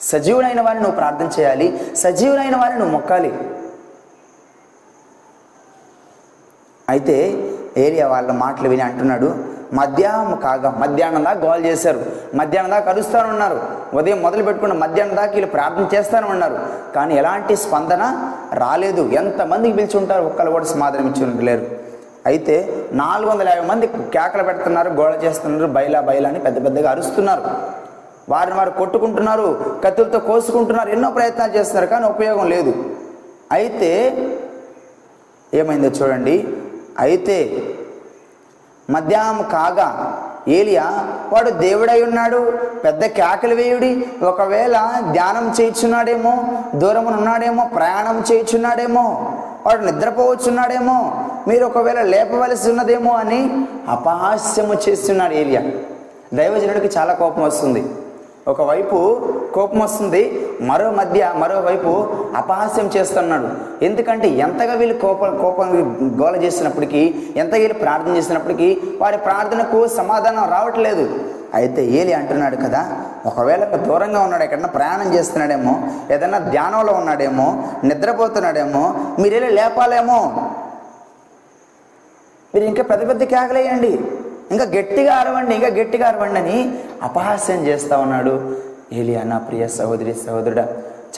[0.00, 1.96] సజీవుడైన వారిని నువ్వు ప్రార్థన చేయాలి.
[1.96, 3.32] సజీవుడైన వారిని నువ్వు మొక్కాలి.
[6.88, 7.16] అయితే
[7.76, 12.00] ఏరియా వాళ్ళ మాటలు విని అంటున్నాడు మధ్యాహ్నం కాగా మధ్యాహ్నం దాకా గోల్ చేశారు.
[12.34, 13.60] మధ్యాహ్నం దాకా అరుస్తాను ఉన్నారు.
[13.94, 16.58] ఉదయం మొదలు పెట్టుకున్న మధ్యాహ్నం దాకా వీళ్ళు ప్రార్థన చేస్తాను ఉన్నారు.
[16.94, 19.02] కానీ ఎలాంటి స్పందన రాలేదు.
[19.02, 20.22] ఎంతమందికి పిలిచి ఉంటారు?
[20.22, 21.66] ఒక్కరు కూడా సమాధానం ఇచ్చి ఉండలేరు.
[22.26, 22.54] అయితే
[22.92, 27.42] నాలుగు వందల యాభై మంది కేకలు పెడుతున్నారు గోళ చేస్తున్నారు బయలా బయలా అని పెద్ద పెద్దగా అరుస్తున్నారు.
[28.28, 32.74] వారిని వారు కొట్టుకుంటున్నారు కత్తులతో కోసుకుంటున్నారు ఎన్నో ప్రయత్నాలు చేస్తున్నారు కానీ ఉపయోగం లేదు.
[33.52, 33.90] అయితే
[35.54, 36.48] ఏమైందో చూడండి.
[36.98, 37.62] అయితే
[38.90, 40.84] మధ్యాహ్నం కాగా ఏలియా
[41.32, 42.52] వాడు దేవుడై ఉన్నాడు.
[42.84, 44.06] పెద్ద కేకలు వేయుడి.
[44.22, 49.32] ఒకవేళ ధ్యానం చేయించున్నాడేమో దూరం ఉన్నాడేమో ప్రయాణం చేయించున్నాడేమో
[49.66, 55.62] వాడు నిద్రపోవచ్చున్నాడేమో మీరు ఒకవేళ లేపవలసి ఉన్నదేమో అని అపహాస్యము చేస్తున్నాడు ఏలియా.
[56.34, 57.84] దైవజనుడికి చాలా కోపం వస్తుంది.
[58.50, 58.96] ఒకవైపు
[59.54, 60.20] కోపం వస్తుంది
[60.68, 61.92] మరో మధ్య మరోవైపు
[62.40, 63.48] అపహాస్యం చేస్తున్నాడు.
[63.86, 65.68] ఎందుకంటే ఎంతగా వీళ్ళు కోపం కోపం
[66.20, 67.02] గోల చేసినప్పటికీ
[67.42, 68.68] ఎంతగా వీళ్ళు ప్రార్థన చేసినప్పటికీ
[69.00, 71.06] వారి ప్రార్థనకు సమాధానం రావట్లేదు.
[71.58, 72.82] అయితే ఏలి అంటున్నాడు కదా
[73.30, 75.74] ఒకవేళ దూరంగా ఉన్నాడు ఎక్కడన్నా ప్రయాణం చేస్తున్నాడేమో
[76.14, 77.48] ఏదైనా ధ్యానంలో ఉన్నాడేమో
[77.88, 78.84] నిద్రపోతున్నాడేమో
[79.22, 80.20] మీరు లేపాలేమో.
[82.54, 83.92] మీరు ఇంకా పెద్ద పెద్ద కేకలేయండి.
[84.54, 86.58] ఇంకా గట్టిగా అరవండి ఇంకా గట్టిగా అరవండి అని
[87.02, 88.56] అపహాస్యం చేస్తా ఉన్నాడు.
[88.92, 90.68] ఏలియా నా ప్రియ సహోదరి సహోదరుడా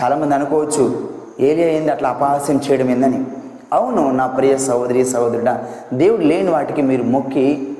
[0.02, 1.08] చాలామంది అనుకోవచ్చు
[1.40, 3.24] ఏలియా ఏంది అట్లా అపహాస్యం చేయడం ఏందని?
[3.72, 7.74] అవును నా ప్రియ సహోదరి సహోదరుడా దేవుడు లేని వాటికి మీరు మొక్కి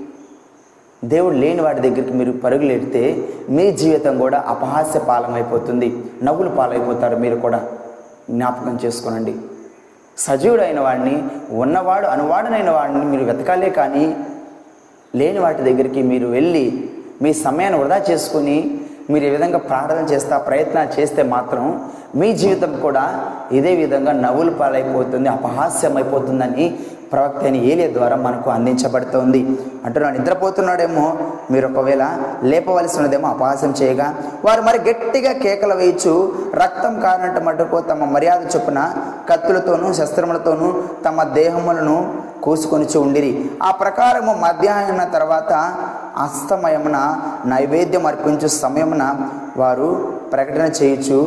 [1.05, 5.97] దేవుడు లేని వాటి దగ్గరికి మీరు పరుగులెడితే మీ జీవితం కూడా అపహాస్య పాలమైపోతుంది.
[6.23, 7.67] నవ్వులు పాలైపోతారు మీరు కూడా.
[8.31, 9.35] జ్ఞాపకం చేసుకోనండి.
[10.19, 14.17] సజీవుడైన వాడిని ఉన్నవాడు అనువాడనైన వాడిని మీరు వెతకాలే కానీ
[15.17, 16.88] లేని వాటి దగ్గరికి మీరు వెళ్ళి
[17.23, 18.59] మీ సమయాన్ని వృధా చేసుకుని
[19.11, 21.65] మీరు ఈ విధంగా ప్రార్థన చేస్తా ప్రయత్నాలు చేస్తే మాత్రం
[22.15, 23.05] మీ జీవితం కూడా
[23.53, 26.67] ఇదే విధంగా నవ్వులు పాలైపోతుంది అపహాస్యం అయిపోతుందని
[27.13, 29.41] ప్రవక్త అయిన ఏలియ ద్వారా మనకు అందించబడుతోంది.
[29.85, 31.19] అంటున్నాడు నిద్రపోతున్నాడేమో
[31.51, 32.05] మీరు ఒకవేళ
[32.43, 33.29] లేపవలసి ఉన్నదేమో
[33.83, 34.09] చేయగా
[34.45, 36.33] వారు మరి గట్టిగా కేకలు వేయచ్చు.
[36.55, 38.81] రక్తం కానట్టు మటుకు తమ మర్యాద చొప్పున
[39.29, 43.51] కత్తులతోనూ శస్త్రములతోనూ తమ దేహములను కోసుకొనిచి ఉండిరి.
[43.63, 45.53] ఆ ప్రకారము మధ్యాహ్నం తర్వాత
[46.17, 46.99] అస్తమయమున
[47.47, 49.05] నైవేద్యం అర్పించు సమయమున
[49.57, 51.19] వారు ప్రకటన చేయుచు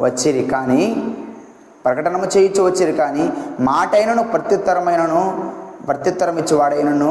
[0.00, 0.42] వచ్చిరి.
[0.44, 0.82] కానీ
[1.88, 3.24] ప్రకటన చేయించు వచ్చిరు కానీ
[3.70, 5.22] మాటైనను ప్రత్యుత్తరమైనను
[5.88, 7.10] ప్రత్యుత్తరం ఇచ్చేవాడైనను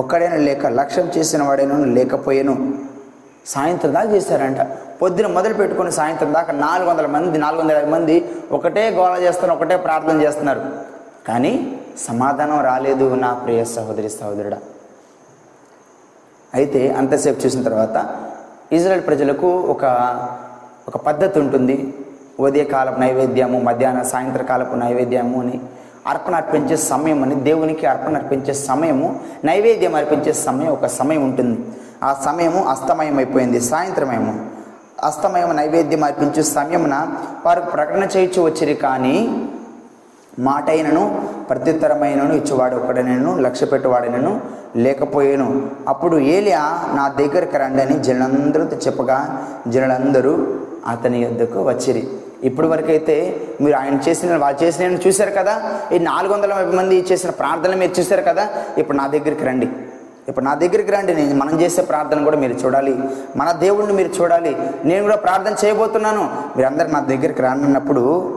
[0.00, 2.54] ఒక్కడైనా లేక లక్ష్యం చేసిన వాడైనను లేకపోయాను.
[3.52, 4.60] సాయంత్రం దాకా చేశారంట
[5.00, 8.14] పొద్దున మొదలు పెట్టుకుని సాయంత్రం దాకా నాలుగు వందల మంది నాలుగు వందల యాభై మంది
[8.56, 10.62] ఒకటే గోళ చేస్తున్నారు ఒకటే ప్రార్థన చేస్తున్నారు.
[11.28, 11.52] కానీ
[12.06, 14.58] సమాధానం రాలేదు నా ప్రియ సహోదరి సహోదరుడా.
[16.54, 17.96] అయితే అంతసేపు చూసిన తర్వాత
[18.72, 19.84] ఇజ్రాయెల్ ప్రజలకు ఒక
[20.88, 21.76] ఒక పద్ధతి ఉంటుంది.
[22.40, 25.60] ఉదయకాలపు నైవేద్యము మధ్యాహ్న సాయంత్రకాలపు నైవేద్యము అని
[26.06, 31.58] అర్పణ అర్పించే సమయం అని దేవునికి అర్పణ అర్పించే సమయము నైవేద్యం అర్పించే సమయం ఒక సమయం ఉంటుంది.
[32.02, 34.34] ఆ సమయము అస్తమయం అయిపోయింది సాయంత్రమేమో
[35.04, 37.06] అస్తమయం నైవేద్యం అర్పించే సమయమున
[37.46, 39.46] వారు ప్రకటన చేయించి వచ్చిరి కానీ
[40.38, 44.40] మాటైనను ప్రత్యుత్తరమైనను ఇచ్చేవాడు ఒకడనను లక్ష్య పెట్టువాడనను
[44.76, 45.68] లేకపోయాను.
[45.88, 46.60] అప్పుడు ఏలియా
[46.94, 50.46] నా దగ్గరికి రండి అని జనులందరితో చెప్పగా జనులందరూ
[50.86, 52.08] అతని యొద్దకు వచ్చిరి.
[52.44, 55.80] ఇప్పుడు వరకైతే మీరు ఆయన చేసిన వాళ్ళు చేసిన చూశారు కదా?
[55.92, 58.48] ఈ నాలుగు వందల మంది చేసిన ప్రార్థనలు మీరు చూశారు కదా?
[58.78, 59.68] ఇప్పుడు నా దగ్గరికి రండి.
[60.28, 61.14] ఇప్పుడు నా దగ్గరికి రండి.
[61.14, 62.98] నేను మనం చేసే ప్రార్థన కూడా మీరు చూడాలి.
[63.36, 64.56] మన దేవుడిని మీరు చూడాలి.
[64.84, 66.30] నేను కూడా ప్రార్థన చేయబోతున్నాను.
[66.56, 68.34] మీరు నా దగ్గరికి రానున్నప్పుడు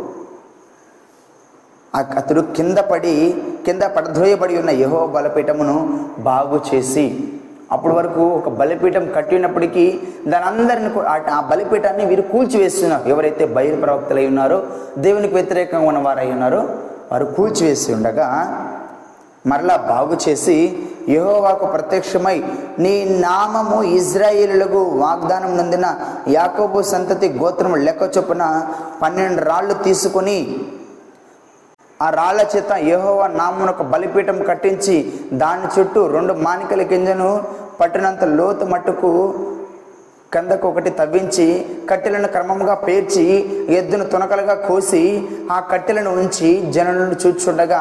[1.96, 7.34] ఆ అతడు కింద పడి కింద పడద్రోయబడి ఉన్న యహో బలపీఠమును బాగు చేసి
[7.70, 9.86] అప్పటి వరకు ఒక బలిపీఠం కట్టినప్పటికీ
[10.28, 10.90] దాని అందరిని
[11.32, 14.60] ఆ- బలిపీఠాన్ని వీరు కూల్చివేస్తున్నారు ఎవరైతే బయలు ప్రవక్తలై ఉన్నారో
[15.00, 16.62] దేవునికి వ్యతిరేకంగా ఉన్న అయి ఉన్నారో
[17.12, 18.28] వారు కూల్చివేసి ఉండగా
[19.46, 20.56] మరలా బాగు చేసి
[21.10, 22.38] యహోవాకు ప్రత్యక్షమై
[22.78, 25.88] నీ నామము ఇజ్రాయిలులకు వాగ్దానం నందిన
[26.30, 28.44] యాకోబు సంతతి గోత్రము లెక్క చొప్పున
[29.02, 30.38] పన్నెండు రాళ్ళు తీసుకొని
[32.00, 34.96] ఆ రాళ్ళ చేత యహోవ నామున ఒక బలిపీఠం కట్టించి
[35.44, 37.30] దాని చుట్టూ రెండు మానికల గింజను
[37.80, 39.12] పట్టినంత లోతు మట్టుకు
[40.32, 41.46] కిందకు ఒకటి తవ్వించి
[41.90, 43.24] కట్టెలను క్రమంగా పేర్చి
[43.78, 45.02] ఎద్దును తునకలుగా కోసి
[45.52, 47.80] ఆ కట్టెలను ఉంచి జనులను చూచుండగా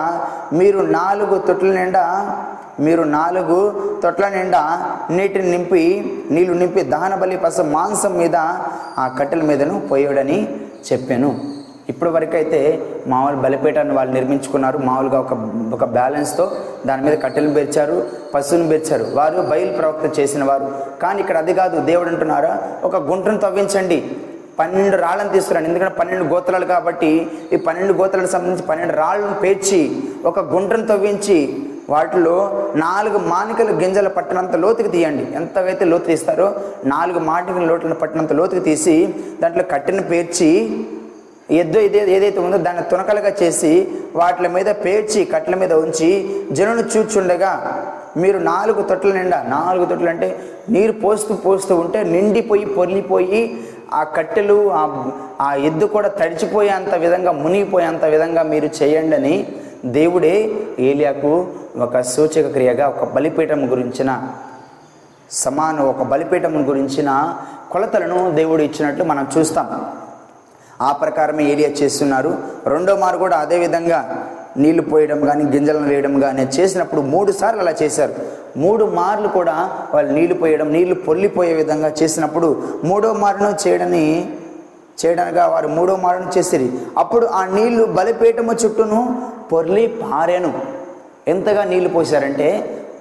[0.59, 2.05] మీరు నాలుగు తొట్ల నిండా
[2.87, 3.59] మీరు నాలుగు
[4.02, 4.62] తొట్ల నిండా
[5.16, 5.83] నీటిని నింపి
[6.31, 8.37] నీళ్ళు నింపి దహన బలి పస మాంసం మీద
[9.02, 10.38] ఆ కట్టెల మీదను పోయాడని
[10.88, 11.31] చెప్పాను.
[11.90, 12.61] ఇప్పటి వరకు అయితే
[13.07, 14.79] మామూలు బలిపీఠాన్ని వాళ్ళు నిర్మించుకున్నారు.
[14.79, 15.33] మామూలుగా ఒక
[15.75, 16.51] ఒక బ్యాలెన్స్తో
[16.87, 19.07] దాని మీద కట్టెలు పేర్చారు పశువుని పేర్చారు.
[19.12, 20.68] వారు బయలు ప్రవక్త చేసిన వారు.
[21.03, 24.11] కానీ ఇక్కడ అది కాదు దేవుడు అంటున్నారా ఒక గుంటను తవ్వించండి.
[24.59, 25.68] పన్నెండు రాళ్ళని తీసుకురండి.
[25.68, 29.81] ఎందుకంటే పన్నెండు గోత్రాలు కాబట్టి ఈ పన్నెండు గోత్రాలకు సంబంధించి పన్నెండు రాళ్ళను పేర్చి
[30.25, 31.38] ఒక గుంటను తవ్వించి
[31.90, 32.37] వాటిలో
[32.77, 35.27] నాలుగు మానికలు గింజలు పట్టినంత లోతుకి తీయండి.
[35.35, 40.51] ఎంతవైతే లోతు తీస్తారో నాలుగు మానికల లోట్లను పట్టినంత లోతుకి తీసి దాంట్లో కట్టెను పేర్చి
[41.48, 43.72] ఎద్దు ఇదే ఏదైతే ఉందో దాన్ని తునకలుగా చేసి
[44.14, 46.09] వాటి మీద పేర్చి కట్ల మీద ఉంచి
[46.50, 47.52] జనులు చూచుండగా
[48.16, 50.28] మీరు నాలుగు తొట్ల నిండా నాలుగు తొట్లు అంటే
[50.70, 53.40] నీరు పోస్తూ పోస్తూ ఉంటే నిండిపోయి పొర్లిపోయి
[53.94, 54.82] ఆ కట్టెలు ఆ
[55.40, 59.35] ఆ ఎద్దు కూడా తడిచిపోయేంత విధంగా మునిగిపోయేంత విధంగా మీరు చేయండి అని
[59.85, 60.35] దేవుడే
[60.78, 61.32] ఏలియాకు
[61.80, 64.11] ఒక సూచక క్రియగా ఒక బలిపీఠం గురించిన
[65.30, 67.11] సమాన ఒక బలిపీఠం గురించిన
[67.70, 69.68] కొలతలను దేవుడు ఇచ్చినట్లు మనం చూస్తాం.
[70.83, 72.37] ఆ ప్రకారమే ఏలియా చేస్తున్నారు.
[72.67, 77.75] రెండో మారు కూడా అదే విధంగా నీళ్ళు పోయడం కానీ గింజలను వేయడం కానీ చేసినప్పుడు మూడు సార్లు అలా
[77.83, 78.15] చేశారు.
[78.57, 84.33] మూడు మార్లు కూడా వాళ్ళు నీళ్ళు పోయడం నీళ్ళు పొల్లిపోయే విధంగా చేసినప్పుడు మూడో మారును చేయడని
[85.01, 86.73] చేయడానికి వారు మూడో మారును చేసిరి.
[86.99, 90.53] అప్పుడు ఆ నీళ్ళు బలిపీఠము చుట్టూను పొర్లి పారాను.
[91.29, 92.49] ఎంతగా నీళ్ళు పోసారంటే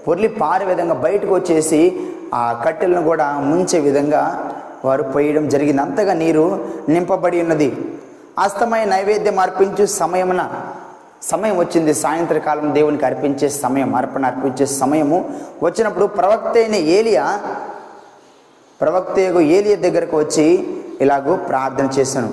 [0.07, 1.99] పొర్లి పారే విధంగా బయటకు వచ్చేసి
[2.33, 4.51] ఆ కట్టెలను కూడా ముంచే విధంగా
[4.85, 6.45] వారు పోయడం జరిగింది అంతగా నీరు
[6.89, 7.69] నింపబడి ఉన్నది.
[8.39, 10.41] అస్తమయ నైవేద్యం అర్పించు సమయమున
[11.31, 11.93] సమయం వచ్చింది.
[11.93, 15.19] సాయంత్రకాలం దేవునికి అర్పించే సమయం అర్పణ అర్పించే సమయము
[15.63, 17.25] వచ్చినప్పుడు ప్రవక్త అయిన ఏలియా
[18.81, 19.19] ప్రవక్త
[19.57, 20.45] ఏలియా దగ్గరకు వచ్చి
[21.01, 22.29] ఇలాగూ ప్రార్థన చేశాను.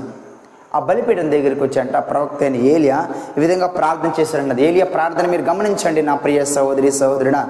[0.75, 2.99] ఆ బలిపీఠం దగ్గరికి వచ్చి అంట ప్రవక్త అయిన ఏలియా
[3.38, 4.62] ఈ విధంగా ప్రార్థన చేశారన్నది.
[4.69, 7.43] ఏలియా ప్రార్థన మీరు గమనించండి నా ప్రియ సహోదరి సహోదరుడా.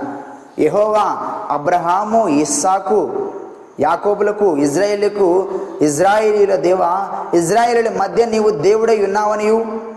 [0.59, 1.07] యహోవా
[1.51, 2.99] అబ్రహాము ఇస్సాకు
[3.81, 5.49] యాకోబులకు ఇజ్రాయేలుకు
[5.83, 9.93] ఇజ్రాయేలీల దేవా ఇజ్రాయేలీల మధ్య నీవు దేవుడై ఉన్నావనియు.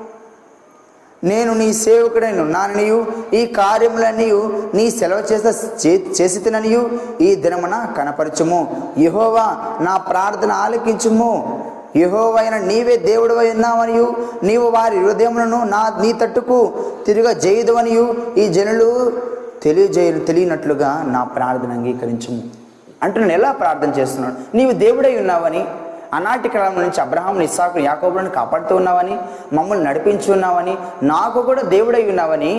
[1.23, 3.05] నేను నీ సేవకుడైన ఉన్నాననియు.
[3.33, 4.31] ఈ కార్యములన్నీ
[4.73, 5.45] నీ సెలవు చేస
[6.21, 6.89] చేసి తిననియు
[7.21, 8.91] ఈ దినమున కనపరచుము.
[8.97, 11.31] యహోవా నా ప్రార్థన ఆలకించుము.
[11.95, 14.15] యహోవైన నీవే దేవుడు ఉన్నావనియు.
[14.43, 16.73] నీవు వారి హృదయములను నా నీ తట్టుకు
[17.05, 18.15] తిరుగ జయదువనియు.
[18.37, 19.13] ఈ జనులు
[19.63, 22.64] తెలియజేయ తెలియనట్లుగా నా ప్రార్థన అంగీకరించుము.
[23.05, 25.63] అంటూ నేను ఎలా ప్రార్థన చేస్తున్నాను నీవు దేవుడై ఉన్నావని
[26.13, 29.15] అనాటి కాలం నుంచి అబ్రహాం ఇస్సాకు యాకోబులను కాపాడుతూ ఉన్నావని
[29.53, 32.51] మమ్మల్ని నడిపించి ఉన్నావని నాకు కూడా దేవుడై ఉన్నావని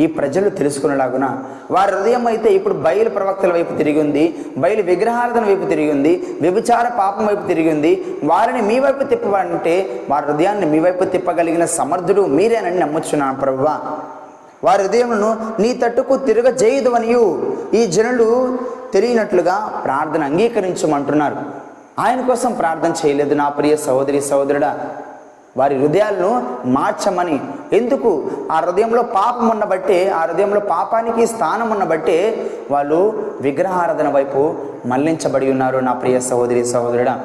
[0.00, 1.26] ఈ ప్రజలు తెలుసుకునేలాగున
[1.70, 4.22] వారి హృదయం అయితే ఇప్పుడు బయలు ప్రవక్తల వైపు తిరిగి ఉంది
[4.58, 7.92] బయలు విగ్రహార్థన వైపు తిరిగి ఉంది వ్యభిచార పాపం వైపు తిరిగి ఉంది.
[8.24, 9.74] వారిని మీ వైపు తిప్పమంటే
[10.10, 13.76] వారి హృదయాన్ని మీ వైపు తిప్పగలిగిన సమర్థుడు మీరేనని నమ్ముచున్నాను ప్రభువా.
[14.64, 15.30] వారి హృదయములను
[15.62, 17.24] నీ తట్టుకు తిరగజేయదు అనియు
[17.74, 18.28] ఈ జనులు
[18.92, 21.36] తెలియనట్లుగా ప్రార్థన అంగీకరించమంటున్నారు.
[21.98, 24.80] ఆయన కోసం ప్రార్థన చేయలేదు నా ప్రియ సహోదరి సహోదరుడా.
[25.56, 27.40] వారి హృదయాలను మార్చమని.
[27.72, 28.30] ఎందుకు?
[28.52, 34.54] ఆ హృదయంలో పాపం ఉన్నబట్టే ఆ హృదయంలో పాపానికి స్థానం ఉన్నబట్టే వాళ్ళు విగ్రహారాధన వైపు
[34.86, 37.20] మళ్ళించబడి ఉన్నారు నా ప్రియ సహోదరి సహోదరుడా.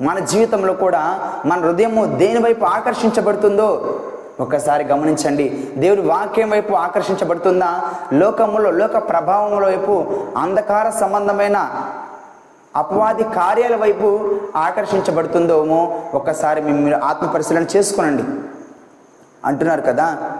[0.00, 4.00] మన జీవితంలో కూడా మన హృదయము దేని వైపు ఆకర్షించబడుతుందో
[4.40, 5.68] ఒకసారి గమనించండి.
[5.76, 7.80] దేవుడి వాక్యం వైపు ఆకర్షించబడుతుందా?
[8.12, 10.04] లోకములో లోక ప్రభావముల వైపు
[10.38, 11.70] అంధకార సంబంధమైన
[12.76, 16.00] అపవాది కార్యాల వైపు ఆకర్షించబడుతుందోమో?
[16.14, 18.24] ఒక్కసారి మిమ్మల్ని ఆత్మ పరిశీలన చేసుకోనండి.
[19.44, 20.32] అంటున్నారు కదా?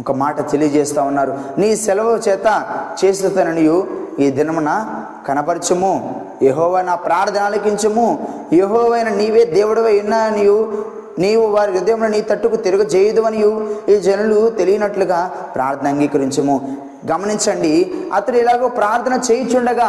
[0.00, 1.38] ఒక మాట తెలియజేస్తా ఉన్నారు.
[1.58, 3.86] నీ సెలవు చేత చేస్తున్ననియు
[4.18, 4.94] ఈ దినమున
[5.26, 6.26] కనపరచుము.
[6.42, 8.28] యహోవ నా ప్రార్థన ఆలకించము.
[8.52, 15.26] యహోవైన నీవే దేవుడవై ఉన్నాయనియు నీవు నీవు వారి హృదయంలో నీ తట్టుకు తిరుగు చేయదువనియు ఈ జనులు తెలియనట్లుగా
[15.54, 16.76] ప్రార్థన అంగీకరించము.
[17.12, 19.88] గమనించండి అతడు ఇలాగో ప్రార్థన చేయుచుండగా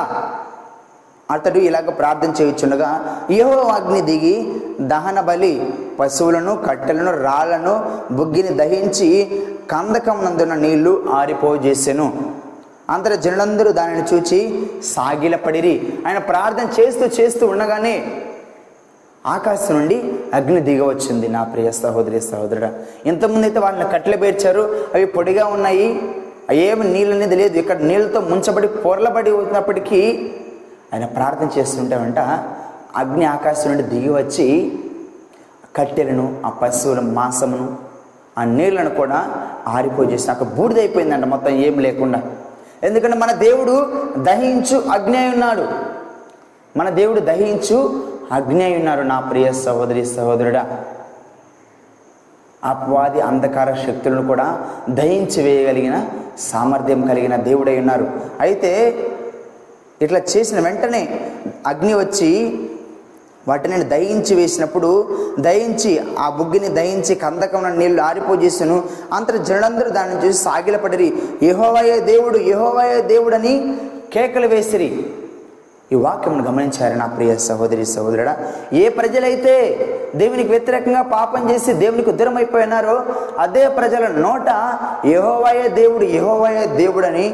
[1.32, 10.26] అతడు ఇలాగ ప్రార్థన చేయుచుండగా ఏహో అగ్ని దిగి దహన బలి పశువులను కట్టెలను రాళ్ళను బుగ్గిని దహించి కందకం
[10.26, 12.38] నందున నీళ్ళు ఆరిపోజేసెను.
[12.90, 15.94] అందరు జనులందరూ దానిని చూచి సాగిలపడిరి.
[16.08, 18.12] ఆయన ప్రార్థన చేస్తూ చేస్తూ ఉండగానే
[19.28, 22.74] ఆకాశం నుండి అగ్ని దిగవచ్చింది నా ప్రియ సహోదరి సహోదరుడా
[23.06, 24.86] ఇంతకుముందు అయితే వాళ్ళని కట్టెలు పేర్చారు.
[24.94, 26.14] అవి పొడిగా ఉన్నాయి.
[26.52, 27.58] ఏమి నీళ్ళు అనేది లేదు.
[27.58, 30.32] ఇక్కడ నీళ్ళతో ముంచబడి పొరలబడి ఉన్నప్పటికీ
[30.94, 32.20] ఆయన ప్రార్థన చేస్తుంటామంట
[32.96, 34.80] అగ్ని ఆకాశం నుండి దిగి వచ్చి
[35.76, 37.76] కట్టెలను ఆ పశువుల మాంసమును
[38.38, 41.26] ఆ నీళ్ళను కూడా ఆరిపోజేసి అక్కడ బూడిదైపోయిందంట.
[41.26, 42.22] మొత్తం ఏం లేకుండా.
[42.84, 45.68] ఎందుకంటే మన దేవుడు దహించు అగ్ని అయి ఉన్నాడు.
[46.78, 50.84] మన దేవుడు దహించు అగ్ని అయి ఉన్నారు నా ప్రియ సహోదరి సహోదరుడా.
[52.64, 56.06] అపవాది అంధకార శక్తులను కూడా దహించి వేయగలిగిన
[56.40, 58.08] సామర్థ్యం కలిగిన దేవుడై ఉన్నారు.
[58.40, 58.96] అయితే
[60.02, 61.32] ఇట్లా చేసిన వెంటనే
[61.68, 62.60] అగ్ని వచ్చి
[63.48, 68.84] వాటిని దయించి వేసినప్పుడు దయించి ఆ బుగ్గిని దయించి కందకమున నీళ్ళు ఆరిపోజేసాను.
[69.14, 71.14] అంతటి జనులందరూ దాన్ని చూసి సాగిలపడిరి.
[71.44, 73.78] యెహోవాయే దేవుడు యెహోవాయే దేవుడని
[74.14, 75.14] కేకలు వేసిరి.
[75.92, 78.34] ఈ వాక్యమును గమనించారు నా ప్రియ సహోదరి సహోదరుడా?
[78.74, 79.54] ఏ ప్రజలైతే
[80.16, 82.96] దేవునికి వ్యతిరేకంగా పాపం చేసి దేవునికి దూరమైపోయినారో
[83.40, 84.50] అదే ప్రజల నోట
[85.06, 87.26] యెహోవాయే దేవుడు యెహోవాయే దేవుడని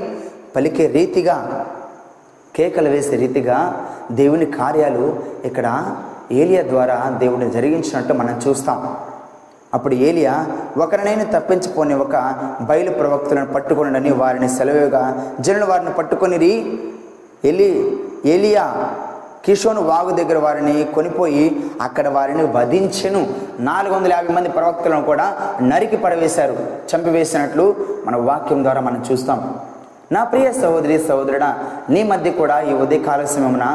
[0.55, 1.37] పలికే రీతిగా
[2.55, 3.57] కేకలు వేసే రీతిగా
[4.11, 5.05] దేవుని కార్యాలు
[5.45, 5.67] ఇక్కడ
[6.31, 8.79] ఏలియా ద్వారా దేవుడిని జరిగించినట్టు మనం చూస్తాం.
[9.73, 10.33] అప్పుడు ఏలియా
[10.77, 12.15] ఒకరినైనా తప్పించుకొని ఒక
[12.61, 15.03] బయలు ప్రవక్తులను పట్టుకొనని వారిని సెలవుగా
[15.39, 16.53] జనులు వారిని పట్టుకొనిరి
[17.43, 17.69] ఎలి
[18.25, 18.93] ఏలియా
[19.45, 23.33] కిషోను వాగు దగ్గర వారిని కొనిపోయి అక్కడ వారిని వధించెను.
[23.59, 26.57] నాలుగు వందల యాభై మంది ప్రవక్తలను కూడా నరికి పడవేశారు.
[26.95, 29.59] చంపివేసినట్లు మన వాక్యం ద్వారా మనం చూస్తాం.
[30.13, 31.49] నా ప్రియ సహోదరి సహోదరుడా
[31.93, 33.65] నీ మధ్య కూడా ఈ ఉదయకాల సమయమున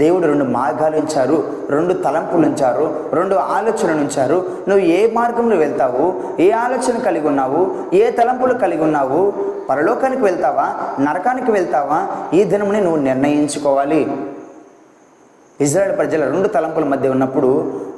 [0.00, 1.36] దేవుడు రెండు మార్గాలు ఉంచారు
[1.70, 2.84] రెండు తలంపులు ఉంచారు
[3.18, 4.38] రెండు ఆలోచనలు ఉంచారు.
[4.68, 6.04] నువ్వు ఏ మార్గంలో వెళ్తావు
[6.46, 7.62] ఏ ఆలోచన కలిగి ఉన్నావు
[8.02, 9.22] ఏ తలంపులు కలిగి ఉన్నావు
[9.70, 10.66] పరలోకానికి వెళ్తావా
[11.06, 11.98] నరకానికి వెళ్తావా
[12.36, 14.00] ఈ దినముని నువ్వు నిర్ణయించుకోవాలి.
[15.60, 17.50] ఇజ్రాయెల్ ప్రజల రెండు తలంపుల మధ్య ఉన్నప్పుడు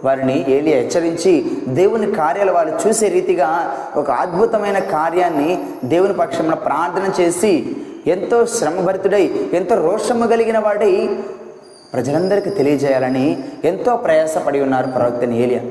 [0.04, 1.32] వారిని ఏలియా హెచ్చరించి
[1.68, 3.48] దేవుని కార్యాలు వారు చూసే రీతిగా
[3.96, 5.50] ఒక అద్భుతమైన కార్యాన్ని
[5.84, 7.52] దేవుని పక్షంలో ప్రార్థన చేసి
[8.06, 10.92] ఎంతో శ్రమభరితుడై ఎంతో రోషము కలిగిన వాడై
[11.92, 13.26] ప్రజలందరికీ తెలియజేయాలని
[13.64, 15.62] ఎంతో ప్రయాసపడి ఉన్నారు ప్రవక్తని ఏలియా.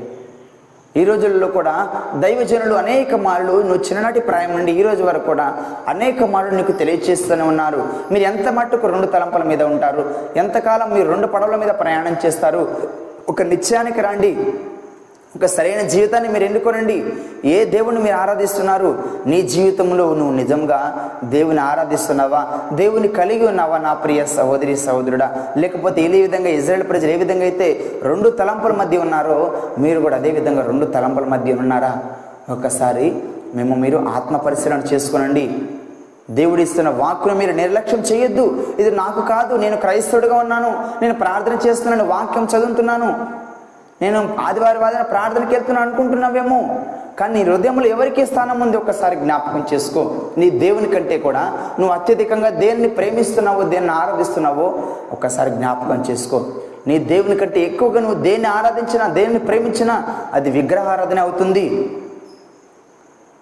[1.00, 1.74] ఈ రోజుల్లో కూడా
[2.16, 5.46] దైవజనులు అనేక మార్లు నువ్వు చిన్ననాటి ప్రాయం నుండి ఈ రోజు వరకు కూడా
[5.88, 7.80] అనేక మార్లు నీకు తెలియజేస్తూనే ఉన్నారు.
[8.12, 10.02] మీరు ఎంత మట్టుకు రెండు తలంపల మీద ఉంటారు?
[10.36, 12.62] ఎంతకాలం మీరు రెండు పడవల మీద ప్రయాణం చేస్తారు?
[13.28, 14.32] ఒక నిశ్చయానికి రాండి.
[15.36, 17.04] ఒక సరైన జీవితాన్ని మీరు ఎన్నుకోనండి.
[17.44, 19.04] ఏ దేవుని మీరు ఆరాధిస్తున్నారు?
[19.26, 22.58] నీ జీవితంలో నువ్వు నిజంగా దేవుని ఆరాధిస్తున్నావా?
[22.72, 25.46] దేవుని కలిగి ఉన్నావా నా ప్రియ సహోదరి సహోదరుడా?
[25.56, 30.30] లేకపోతే ఏ విధంగా ఇజ్రాయెల్ ప్రజలు ఏ విధంగా అయితే రెండు తలంపుల మధ్య ఉన్నారో మీరు కూడా అదే
[30.30, 32.02] విధంగా రెండు తలంపుల మధ్య ఉన్నారా?
[32.50, 33.22] ఒకసారి
[33.54, 35.58] మేము మీరు ఆత్మ పరిశీలన చేసుకోనండి.
[36.30, 38.66] దేవుడు ఇస్తున్న వాక్కును మీరు నిర్లక్ష్యం చేయొద్దు.
[38.78, 40.84] ఇది నాకు కాదు నేను క్రైస్తవుడిగా ఉన్నాను.
[41.02, 43.41] నేను ప్రార్థన చేస్తున్నాను వాక్యం చదువుతున్నాను.
[44.02, 46.58] నేను ఆదివారం వాదన ప్రార్థనకి వెళ్తున్నాను అనుకుంటున్నావేమో
[47.18, 50.02] కానీ నీ హృదయంలో ఎవరికి స్థానం ఉంది ఒక్కసారి జ్ఞాపకం చేసుకో.
[50.40, 51.42] నీ దేవుని కంటే కూడా
[51.78, 54.66] నువ్వు అత్యధికంగా దేన్ని ప్రేమిస్తున్నావో దేన్ని ఆరాధిస్తున్నావో
[55.16, 56.38] ఒక్కసారి జ్ఞాపకం చేసుకో.
[56.88, 59.96] నీ దేవుని కంటే ఎక్కువగా నువ్వు దేన్ని ఆరాధించినా దేన్ని ప్రేమించినా
[60.38, 61.66] అది విగ్రహారాధన అవుతుంది.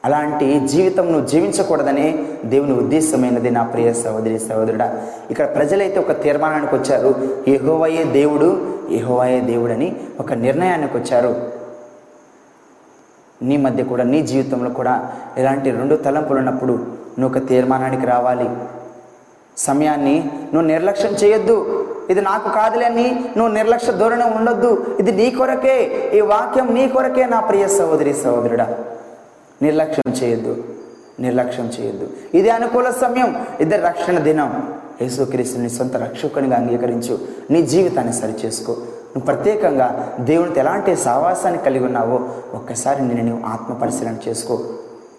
[0.05, 5.03] అలాంటి జీవితం నువ్వు జీవించకూడదనే దేవుని ఉద్దేశమైనది నా ప్రియ సహోదరి సహోదరుడా.
[5.31, 7.15] ఇక్కడ ప్రజలైతే ఒక తీర్మానానికి వచ్చారు.
[7.49, 11.53] ఏహోవయే దేవుడు యెహోవాయే దేవుడని ఒక నిర్ణయానికి వచ్చారు.
[13.43, 16.73] నీ మధ్య కూడా నీ జీవితంలో కూడా ఇలాంటి రెండు తలంపులు ఉన్నప్పుడు
[17.19, 18.51] నువ్వు ఒక తీర్మానానికి రావాలి.
[19.57, 21.87] సమయాన్ని నువ్వు నిర్లక్ష్యం చేయొద్దు.
[22.11, 24.97] ఇది నాకు కాదులే అని నువ్వు నిర్లక్ష్య ధోరణి ఉండొద్దు.
[25.01, 26.11] ఇది నీ కొరకే.
[26.15, 28.75] ఈ వాక్యం నీ కొరకే నా ప్రియ సహోదరి సహోదరుడా.
[29.63, 30.65] నిర్లక్ష్యం చేయొద్దు.
[31.21, 32.09] నిర్లక్ష్యం చేయొద్దు.
[32.35, 33.47] ఇది అనుకూల సమయం.
[33.61, 34.75] ఇది రక్షణ దినం.
[35.03, 37.19] యేసుక్రీస్తుని సొంత రక్షకునిగా అంగీకరించు.
[37.51, 38.73] నీ జీవితాన్ని సరిచేసుకో.
[38.73, 42.15] నువ్వు ప్రత్యేకంగా దేవునితో ఎలాంటి సావాసాన్ని కలిగి ఉన్నావో
[42.55, 44.61] ఒక్కసారి నేను నువ్వు ఆత్మ పరిశీలన చేసుకో.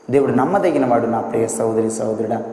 [0.10, 2.44] దేవుడు నమ్మదగిన వాడు నా ప్రియ సహోదరి సహోదరుడా.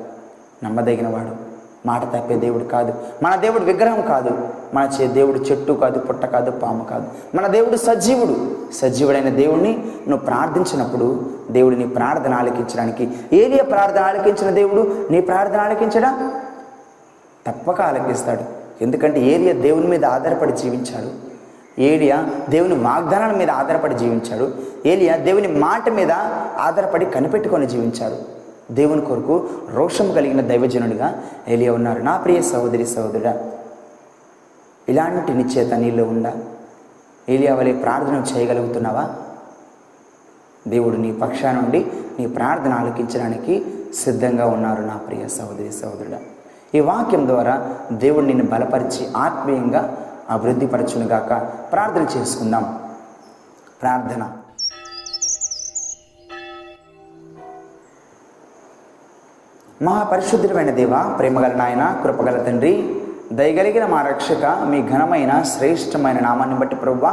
[0.65, 1.49] నమ్మదగిన వాడు.
[1.87, 2.95] మాట తప్పే దేవుడు కాదు.
[3.23, 4.49] మన దేవుడు విగ్రహం కాదు.
[4.75, 7.37] మన చే దేవుడు చెట్టు కాదు పుట్ట కాదు పాము కాదు.
[7.37, 8.57] మన దేవుడు సజీవుడు.
[8.75, 13.11] సజీవుడైన దేవుణ్ణి నువ్వు ప్రార్థించినప్పుడు దేవుడు నీ ప్రార్థన ఆలకించడానికి.
[13.33, 16.33] ఏలియా ప్రార్థన ఆలకించిన దేవుడు నీ ప్రార్థన ఆలకించడా?
[17.47, 18.41] తప్పక ఆలకిస్తాడు.
[18.83, 21.29] ఎందుకంటే ఏలియ దేవుని మీద ఆధారపడి జీవించాడు.
[21.81, 24.51] ఏలియా దేవుని వాగ్దానాల మీద ఆధారపడి జీవించాడు.
[24.87, 26.13] ఏలియా దేవుని మాట మీద
[26.59, 28.39] ఆధారపడి కనిపెట్టుకొని జీవించాడు.
[28.75, 32.03] దేవుని కొరకు రోషం కలిగిన దైవజనుడిగా ఏలియా ఉన్నారు.
[32.03, 33.51] నా ప్రియ సహోదరి సహోదరుడా
[34.89, 36.33] ఇలాంటి నిశ్చేత నీళ్ళు ఉందా?
[37.29, 39.11] ఏలియావలే ప్రార్థన చేయగలుగుతున్నావా?
[40.69, 46.19] దేవుడు నీ పక్షా నుండి నీ ప్రార్థన ఆలకించడానికి సిద్ధంగా ఉన్నారు నా ప్రియ సహోదరి సహోదరుడా.
[46.75, 52.93] ఈ వాక్యం ద్వారా దేవుడు నిన్ను బలపరిచి ఆత్మీయంగా అభివృద్ధిపరచునుగాక ప్రార్థన చేసుకుందాం.
[53.83, 54.33] ప్రార్థన.
[59.83, 63.03] మా పరిశుద్ధుడమైన దేవ ప్రేమగల నాయన కృపగల తండ్రి
[63.37, 67.11] దయగలిగిన మా రక్షక మీ ఘనమైన శ్రేష్టమైన నామాన్ని బట్టి ప్రభువా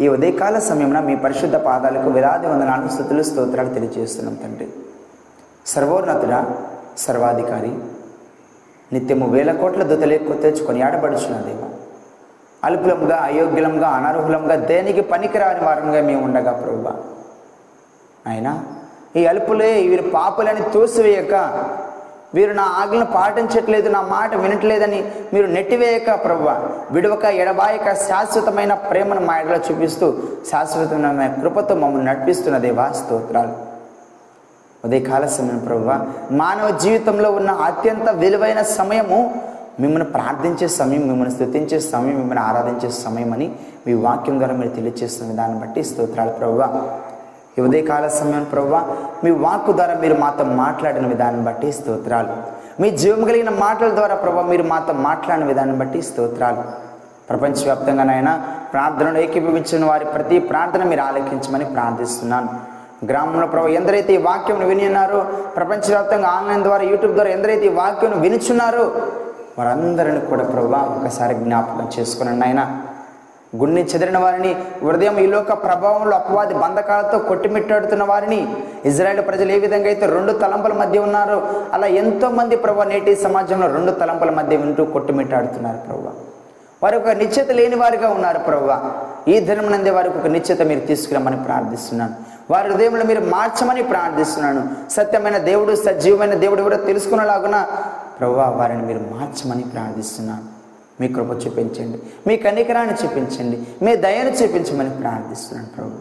[0.00, 4.68] ఈ ఉదయకాల సమయంలో మీ పరిశుద్ధ పాదాలకు వేలాది వందనాలు స్థుతులు స్తోత్రాలు తెలియజేస్తున్నాం తండ్రి.
[5.72, 6.34] సర్వోన్నతుడ
[7.04, 7.72] సర్వాధికారి
[8.92, 11.62] నిత్యము వేల కోట్ల దుతలేక్కువ తెచ్చుకొని ఆడబడుచున్న దేవ
[12.64, 16.92] అల్పులంగా అయోగ్యులంగా అనర్హులంగా దేనికి పనికిరాని వారంగా మేము ఉండగా ప్రభువా.
[18.26, 18.52] అయినా
[19.16, 21.34] ఈ అలుపులే వీరు పాపులని తోసివేయక
[22.34, 25.00] వీరు నా ఆజ్ఞను పాటించట్లేదు నా మాట వినట్లేదని
[25.34, 26.44] మీరు నెట్టివేయక ప్రభు
[26.94, 30.06] విడవక ఎడబాయక శాశ్వతమైన ప్రేమను మా ఎడలో చూపిస్తూ
[30.50, 33.54] శాశ్వతమైన కృపతో మమ్మల్ని నడిపిస్తున్న దేవా స్తోత్రాలు.
[34.84, 35.84] ఉదయకాల సమయం ప్రభు
[36.34, 39.18] మానవ జీవితంలో ఉన్న అత్యంత విలువైన సమయము
[39.80, 43.46] మిమ్మల్ని ప్రార్థించే సమయం మిమ్మల్ని స్థుతించే సమయం మిమ్మల్ని ఆరాధించే సమయం అని
[43.86, 46.58] మీ వాక్యం ద్వారా మీరు తెలియజేస్తున్న దాన్ని బట్టి స్తోత్రాలు ప్రభు
[47.58, 48.80] ఈ ఉదయకాల సమయం ప్రవ్వా.
[49.24, 52.34] మీ వాక్కు ద్వారా మీరు మాతో మాట్లాడిన విధానం బట్టి స్తోత్రాలు.
[52.80, 56.62] మీ జీవం కలిగిన మాటల ద్వారా ప్రభా మీరు మాతో మాట్లాడిన విధానం బట్టి స్తోత్రాలు.
[57.30, 58.32] ప్రపంచవ్యాప్తంగానైనా
[58.72, 62.48] ప్రార్థనలు ఏకీభవించిన వారి ప్రతి ప్రార్థన మీరు ఆలకించమని ప్రార్థిస్తున్నాను.
[63.06, 65.20] గ్రామంలో ప్రభు ఎందరైతే ఈ వాక్యం విని ఉన్నారో
[65.56, 68.84] ప్రపంచవ్యాప్తంగా ఆన్లైన్ ద్వారా యూట్యూబ్ ద్వారా ఎందరైతే ఈ వాక్యం వినిచున్నారో
[69.58, 72.62] వారందరిని కూడా ప్రభావ ఒకసారి జ్ఞాపకం చేసుకున్నాను ఆయన
[73.56, 78.56] గుండె చెదిరిన వారిని హృదయం ఈ లోక ప్రభావంలో అపవాది బంధకాలతో కొట్టిమిట్టాడుతున్న వారిని.
[78.84, 81.42] ఇజ్రాయెల్ ప్రజలు ఏ విధంగా అయితే రెండు తలంపుల మధ్య ఉన్నారో
[81.72, 86.08] అలా ఎంతో మంది ప్రభు నేటి సమాజంలో రెండు తలంపుల మధ్య వింటూ కొట్టిమిట్టాడుతున్నారు ప్రభు.
[86.82, 88.70] వారు ఒక నిశ్చిత లేని వారిగా ఉన్నారు ప్రభు.
[89.30, 92.14] ఈ దినమునందే వారికి ఒక నిశ్చిత మీరు తీసుకురమ్మని ప్రార్థిస్తున్నాను.
[92.50, 94.68] వారి హృదయంలో మీరు మార్చమని ప్రార్థిస్తున్నాను.
[94.90, 97.66] సత్యమైన దేవుడు సజీవమైన దేవుడు ఎవరో తెలుసుకునేలాగున
[98.20, 100.51] ప్రభు వారిని మీరు మార్చమని ప్రార్థిస్తున్నాను.
[101.02, 101.98] మీ కృప చూపించండి.
[102.26, 103.58] మీ కనికరాన్ని చూపించండి.
[103.84, 106.00] మీ దయను చూపించమని ప్రార్థిస్తున్నాను ప్రభు.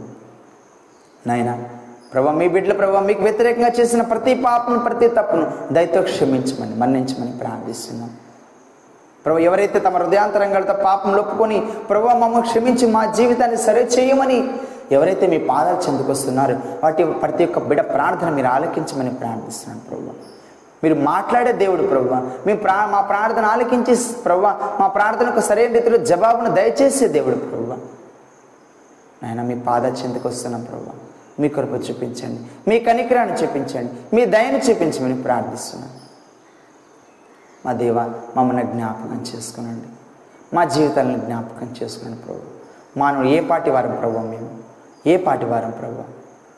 [1.29, 1.51] నాయన
[2.13, 5.45] ప్రభా మీ బిడ్డల ప్రభా మీకు వ్యతిరేకంగా చేసిన ప్రతి పాపను ప్రతి తప్పును
[5.75, 8.09] దయతో క్షమించమని మన్నించమని ప్రార్థిస్తున్నాం.
[9.25, 11.57] ప్రభు ఎవరైతే తమ హృదయాంతరంగాలతో పాపం లొప్పుకొని
[11.89, 14.39] ప్రభు మమ్మల్ని క్షమించి మా జీవితాన్ని సరి చేయమని
[14.95, 20.13] ఎవరైతే మీ పాదాలు చెందుకొస్తున్నారో వాటి ప్రతి ఒక్క బిడ ప్రార్థన మీరు ఆలకించమని ప్రార్థిస్తున్నాను ప్రభు.
[20.83, 22.15] మీరు మాట్లాడే దేవుడు ప్రభు
[22.47, 24.41] మీ ప్రా మా ప్రార్థన ఆలకించి ప్రభు
[24.81, 27.73] మా ప్రార్థనకు సరైన రీతిలో జవాబును దయచేసే దేవుడు ప్రభు
[29.23, 31.11] నాయన మీ పాద చెందుకు వస్తున్నాం ప్రభు
[31.41, 32.69] మీ కృప చూపించండి.
[32.69, 34.15] మీ కనికరాన్ని చూపించండి.
[34.15, 35.93] మీ దయను చూపించమని ప్రార్థిస్తున్నాను
[37.65, 37.99] మా దేవ
[38.37, 39.87] మమ్మల్ని జ్ఞాపకం చేసుకునండి.
[40.55, 42.39] మా జీవితాలను జ్ఞాపకం చేసుకునండి ప్రభు
[42.99, 44.57] మానవుడు ఏ పాటి వారం ప్రభు మేము?
[45.07, 46.03] ఏ పాటి వారం ప్రభు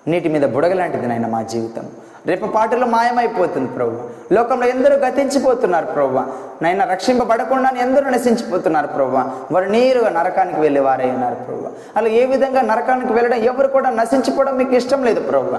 [0.09, 1.89] నీటి మీద బుడగలాంటిది నాయన మా జీవితం.
[2.27, 3.95] రేపు పాటలు మాయమైపోతుంది ప్రభు.
[4.33, 6.19] లోకంలో ఎందరూ గతించిపోతున్నారు ప్రభు.
[6.63, 9.17] నైనా రక్షింపబడకుండా ఎందరూ నశించిపోతున్నారు ప్రభు.
[9.53, 11.65] వారు నేరుగా నరకానికి వెళ్ళే వారే ఉన్నారు ప్రభు.
[11.97, 15.51] అలా ఏ విధంగా నరకానికి వెళ్ళడం ఎవరు కూడా నశించిపోవడం మీకు ఇష్టం లేదు ప్రభు.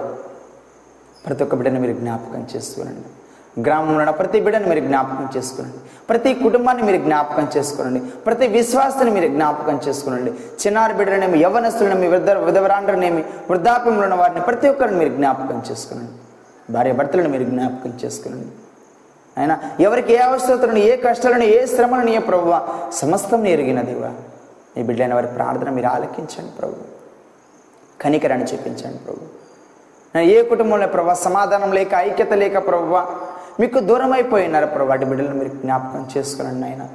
[1.27, 3.09] ప్రతి ఒక్క బిడ్డను మీరు జ్ఞాపకం చేసుకోనండి.
[3.62, 5.79] గ్రామంలో ఉన్న ప్రతి బిడ్డను మీరు జ్ఞాపకం చేసుకోనండి.
[6.09, 8.01] ప్రతి కుటుంబాన్ని మీరు జ్ఞాపకం చేసుకోనండి.
[8.01, 10.31] ప్రతి విశ్వాసాన్ని మీరు జ్ఞాపకం చేసుకోనండి.
[10.31, 16.12] చిన్నారి బిడ్డలనేమి యవనస్తులనేమి వృద్ధ విధవరాండ్రనేమి వృద్ధాప్యంలో ఉన్న వారిని ప్రతి ఒక్కరిని మీరు జ్ఞాపకం చేసుకోనండి.
[16.71, 18.47] భార్యభర్తలను మీరు జ్ఞాపకం చేసుకునండి.
[19.41, 22.55] ఆయన ఎవరికి ఏ అవసరతలను ఏ కష్టాలను ఏ శ్రమలను ఏ ప్రభు
[22.91, 24.11] సమస్తం ఎరిగిన దేవా
[24.77, 26.75] మీ బిడ్డైన వారి ప్రార్థన మీరు ఆలకించండి ప్రభు.
[28.01, 29.45] కనికరాన్ని చూపించండి ప్రభు.
[30.19, 32.95] ఏ కుటుంబంలో ప్రభా సమాధానం లేక ఐక్యత లేక ప్రభు
[33.61, 36.89] మీకు దూరం అయిపోయినారు ప్రభు వాటి బిడ్డలను మీరు జ్ఞాపకం చేసుకునండి నాయన.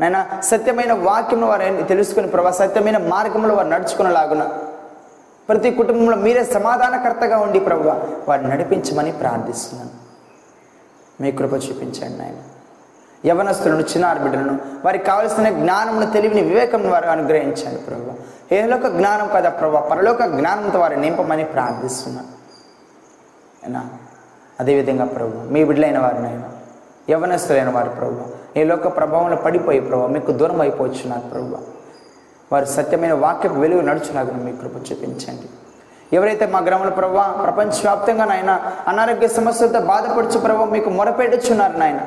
[0.00, 4.48] నాయన సత్యమైన వాక్యం వారు తెలుసుకుని ప్రభా సత్యమైన మార్గంలో వారు నడుచుకునేలాగున
[5.48, 7.88] ప్రతి కుటుంబంలో మీరే సమాధానకర్తగా ఉండి ప్రభు
[8.28, 9.94] వారిని నడిపించమని ప్రార్థిస్తున్నాను.
[11.20, 12.40] మీ కృప చూపించండి నాయన.
[13.26, 18.12] యవనస్తులను చిన్నారి బిడ్డలను వారికి కావలసిన జ్ఞానమును తెలివిని వివేకం వారు అనుగ్రహించండి ప్రభు
[18.54, 22.28] ఏలోక జ్ఞానం కదా ప్రభు పరలోక జ్ఞానంతో వారిని నింపమని ప్రార్థిస్తున్నాను.
[23.64, 23.88] అయినా
[24.60, 26.50] అదేవిధంగా ప్రభు మీ బిడ్డలైన వారినైనా
[27.10, 28.20] యవనస్తులైన వారు ప్రభు
[28.58, 31.77] ఈ లోక ప్రభావంలో పడిపోయి ప్రభు మీకు దూరం అయిపోవచ్చున్నారు ప్రభు
[32.52, 35.48] వారు సత్యమైన వాక్యపు వెలుగు నడుచులాగా మీ కృప చూపించండి.
[36.12, 42.00] ఎవరైతే మా గ్రామంలో ప్రభావ ప్రపంచవ్యాప్తంగా నాయన అనారోగ్య సమస్యలతో బాధపడుచు ప్రభావ మీకు మొరపెట్టుచున్నారు నాయన.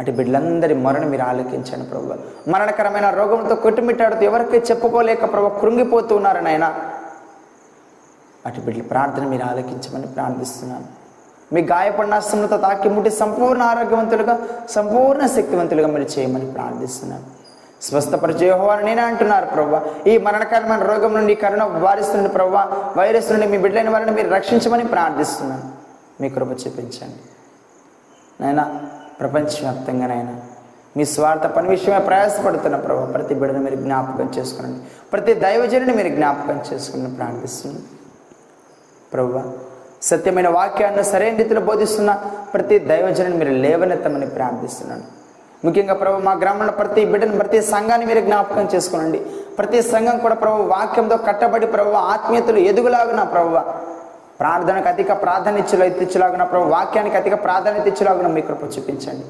[0.00, 2.14] అటు బిడ్డలందరి మొరను మీరు ఆలోకించండి ప్రభు.
[2.50, 6.74] మరణకరమైన రోగంతో కొట్టుమిట్టాడుతూ ఎవరికి చెప్పుకోలేక ప్రభు కృంగిపోతూ ఉన్నారు నాయన.
[8.46, 10.84] అటు బిడ్డల ప్రార్థన మీరు ఆలోకించమని ప్రార్థిస్తున్నాను.
[11.52, 12.18] మీ గాయపడిన
[12.56, 14.38] తాకి ముట్టి సంపూర్ణ ఆరోగ్యవంతులుగా
[14.70, 17.39] సంపూర్ణ శక్తివంతులుగా మీరు చేయమని ప్రార్థిస్తున్నాను.
[17.82, 22.56] స్వస్థపరిచే యెహోవాను నేనే అంటున్నారు ప్రభు ఈ మరణకరమైన రోగం నుండి కరుణ వారిస్తున్న ప్రభు
[22.98, 25.62] వైరస్ నుండి మీ బిడ్డలైన వారిని మీరు రక్షించమని ప్రార్థిస్తున్నాను.
[26.20, 27.20] మీ కృప చూపించండి.
[28.40, 28.80] నైనా
[29.20, 30.40] ప్రపంచవ్యాప్తంగానైనా
[30.96, 34.78] మీ స్వార్థ పని విషయమే ప్రయాసపడుతున్న ప్రభు ప్రతి బిడ్డను మీరు జ్ఞాపకం చేసుకోండి
[35.12, 37.84] ప్రతి దైవజనుని మీరు జ్ఞాపకం చేసుకుని ప్రార్థిస్తున్నాను.
[39.12, 39.42] ప్రభు
[40.02, 42.12] సత్యమైన వాక్యాన్ని సరైన రీతిలో బోధిస్తున్న
[42.54, 45.19] ప్రతి దైవజనుని మీరు లేవనెత్తమని ప్రార్థిస్తున్నాను.
[45.64, 49.18] ముఖ్యంగా ప్రభు మా గ్రామంలో ప్రతి బిడ్డను ప్రతి సంఘాన్ని మీరు జ్ఞాపకం చేసుకోనండి.
[49.58, 53.58] ప్రతి సంఘం కూడా ప్రభు వాక్యంతో కట్టబడి ప్రభు ఆత్మీయతలు ఎదుగులాగున ప్రభు
[54.40, 59.24] ప్రార్థనకు అధిక ప్రాధాన్యతలు ఇచ్చేలాగున ప్రభు వాక్యానికి అధిక ప్రాధాన్యత ఇచ్చేలాగున మీ కృప చూపించండి.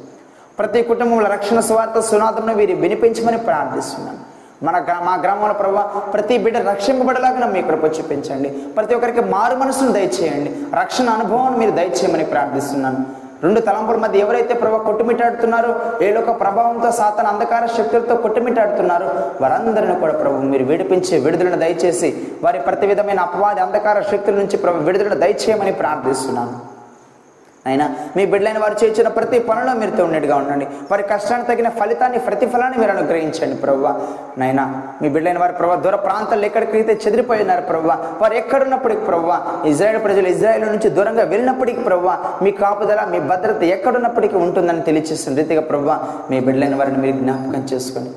[0.58, 4.18] ప్రతి కుటుంబంలో రక్షణ స్వార్థ సునాదంను వీరి వినిపించమని ప్రార్థిస్తున్నాను
[4.64, 8.48] మన గ్రా- మా గ్రామంలో ప్రభావ ప్రతి బిడ్డ రక్షింపబడలాగా మీ కృప చూపించండి.
[8.48, 10.56] ప్రతి ఒక్కరికి మారు మనసును దయచేయండి.
[10.74, 15.70] రక్షణ అనుభవాన్ని మీరు దయచేయమని ప్రార్థిస్తున్నాను రెండు తలంపుల మధ్య ఎవరైతే ప్రభావ కొట్టుమిట్టాడుతున్నారో
[16.06, 19.08] ఏలోక ప్రభావంతో సాతన అంధకార శక్తులతో కొట్టుమిట్టాడుతున్నారో
[19.42, 22.10] వారందరిని కూడా ప్రభు మీరు విడిపించి విడుదలను దయచేసి
[22.44, 26.54] వారి ప్రతి విధమైన అపవాది అంధకార శక్తుల నుంచి ప్రభు విడుదల దయచేయమని ప్రార్థిస్తున్నాను.
[27.66, 27.86] అయినా
[28.16, 30.66] మీ బిడ్డలైన వారు చేసిన ప్రతి పనిలో మీరు తోడుగా ఉండండి.
[30.90, 34.00] వారి కష్టానికి తగిన ఫలితాన్ని ప్రతిఫలాన్ని మీరు అనుగ్రహించండి ప్రవ్వ
[34.38, 40.04] నైనా మీ బిడ్డలైన వారి ప్రభావ దూర ప్రాంతాల్లో ఎక్కడికైతే చెదిరిపోయి ఉన్నారు ప్రవ్వ వారు ఎక్కడున్నప్పటికి ప్రవ్వ ఇజ్రాయెల్
[40.04, 46.00] ప్రజలు ఇజ్రాయెల్ నుంచి దూరంగా వెళ్ళినప్పటికీ ప్రవ్వ మీ కాపుదల మీ భద్రత ఎక్కడున్నప్పటికీ ఉంటుందని తెలియచేసిన రీతిగా ప్రవ్వ
[46.30, 48.10] మీ బిడ్డలైన వారిని మీరు జ్ఞాపకం చేసుకోండి.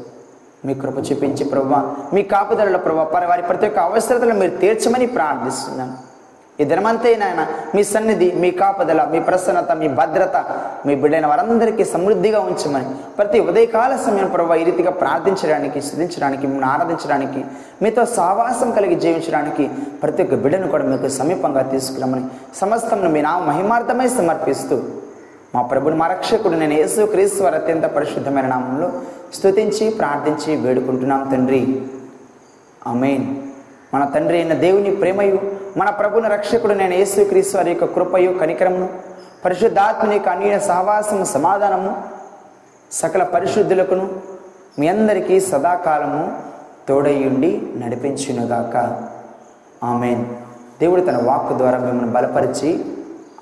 [0.67, 6.12] మీ కృప చూపించి ప్రవ్వ మీ కాపుదలలో ప్రవ్వ వారి ప్రతి ఒక్క అవసరతలు మీరు తీర్చమని ప్రార్థిస్తున్నాను.
[6.59, 7.41] ఈ దినమంతే నాయన
[7.75, 10.37] మీ సన్నిధి మీ కాపదల మీ ప్రసన్నత మీ భద్రత
[10.85, 12.87] మీ బిడ్డైన వారందరికీ సమృద్ధిగా ఉంచమని
[13.17, 17.41] ప్రతి ఉదయకాల సమయం ప్రభావ ఈ రీతిగా ప్రార్థించడానికి స్థుతించడానికి మిమ్మల్ని ఆరాధించడానికి
[17.83, 19.65] మీతో సావాసం కలిగి జీవించడానికి
[20.03, 22.25] ప్రతి ఒక్క బిడ్డను కూడా మీకు సమీపంగా తీసుకురామని
[22.59, 24.77] సమస్తంను మీ నా మహిమార్థమై సమర్పిస్తూ
[25.55, 28.87] మా ప్రభుని మా రక్షకుడు నేను యేసు క్రీస్తు అత్యంత పరిశుద్ధమైన నామంలో
[29.33, 31.61] స్తుతించి ప్రార్థించి వేడుకుంటున్నాం తండ్రి.
[32.87, 33.25] అమేన్
[33.93, 35.37] మన తండ్రి అయిన దేవుని ప్రేమయు
[35.77, 38.89] మన ప్రభుని రక్షకుడు నేను యేసుక్రీస్తు వారి యొక్క కృపయు కనికరమును
[39.45, 42.03] పరిశుద్ధాత్మని యొక్క అన్య సహవాసము సమాధానము
[42.91, 44.09] సకల పరిశుద్ధులకును
[44.79, 46.41] మీ అందరికీ సదాకాలము
[46.87, 49.07] తోడయ్యుండి నడిపించునుగాక.
[49.83, 50.25] ఆమెన్.
[50.79, 52.85] దేవుడు తన వాక్కు ద్వారా మిమ్మల్ని బలపరిచి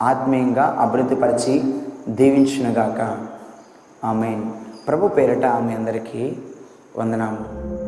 [0.02, 1.74] ఆత్మీయంగా అభివృద్ధిపరిచి
[2.10, 3.18] దీవించునుగాక.
[4.06, 4.44] ఆమెన్.
[4.88, 6.38] ప్రభు పేరిట ఆమె అందరికీ
[6.98, 7.81] వందనాము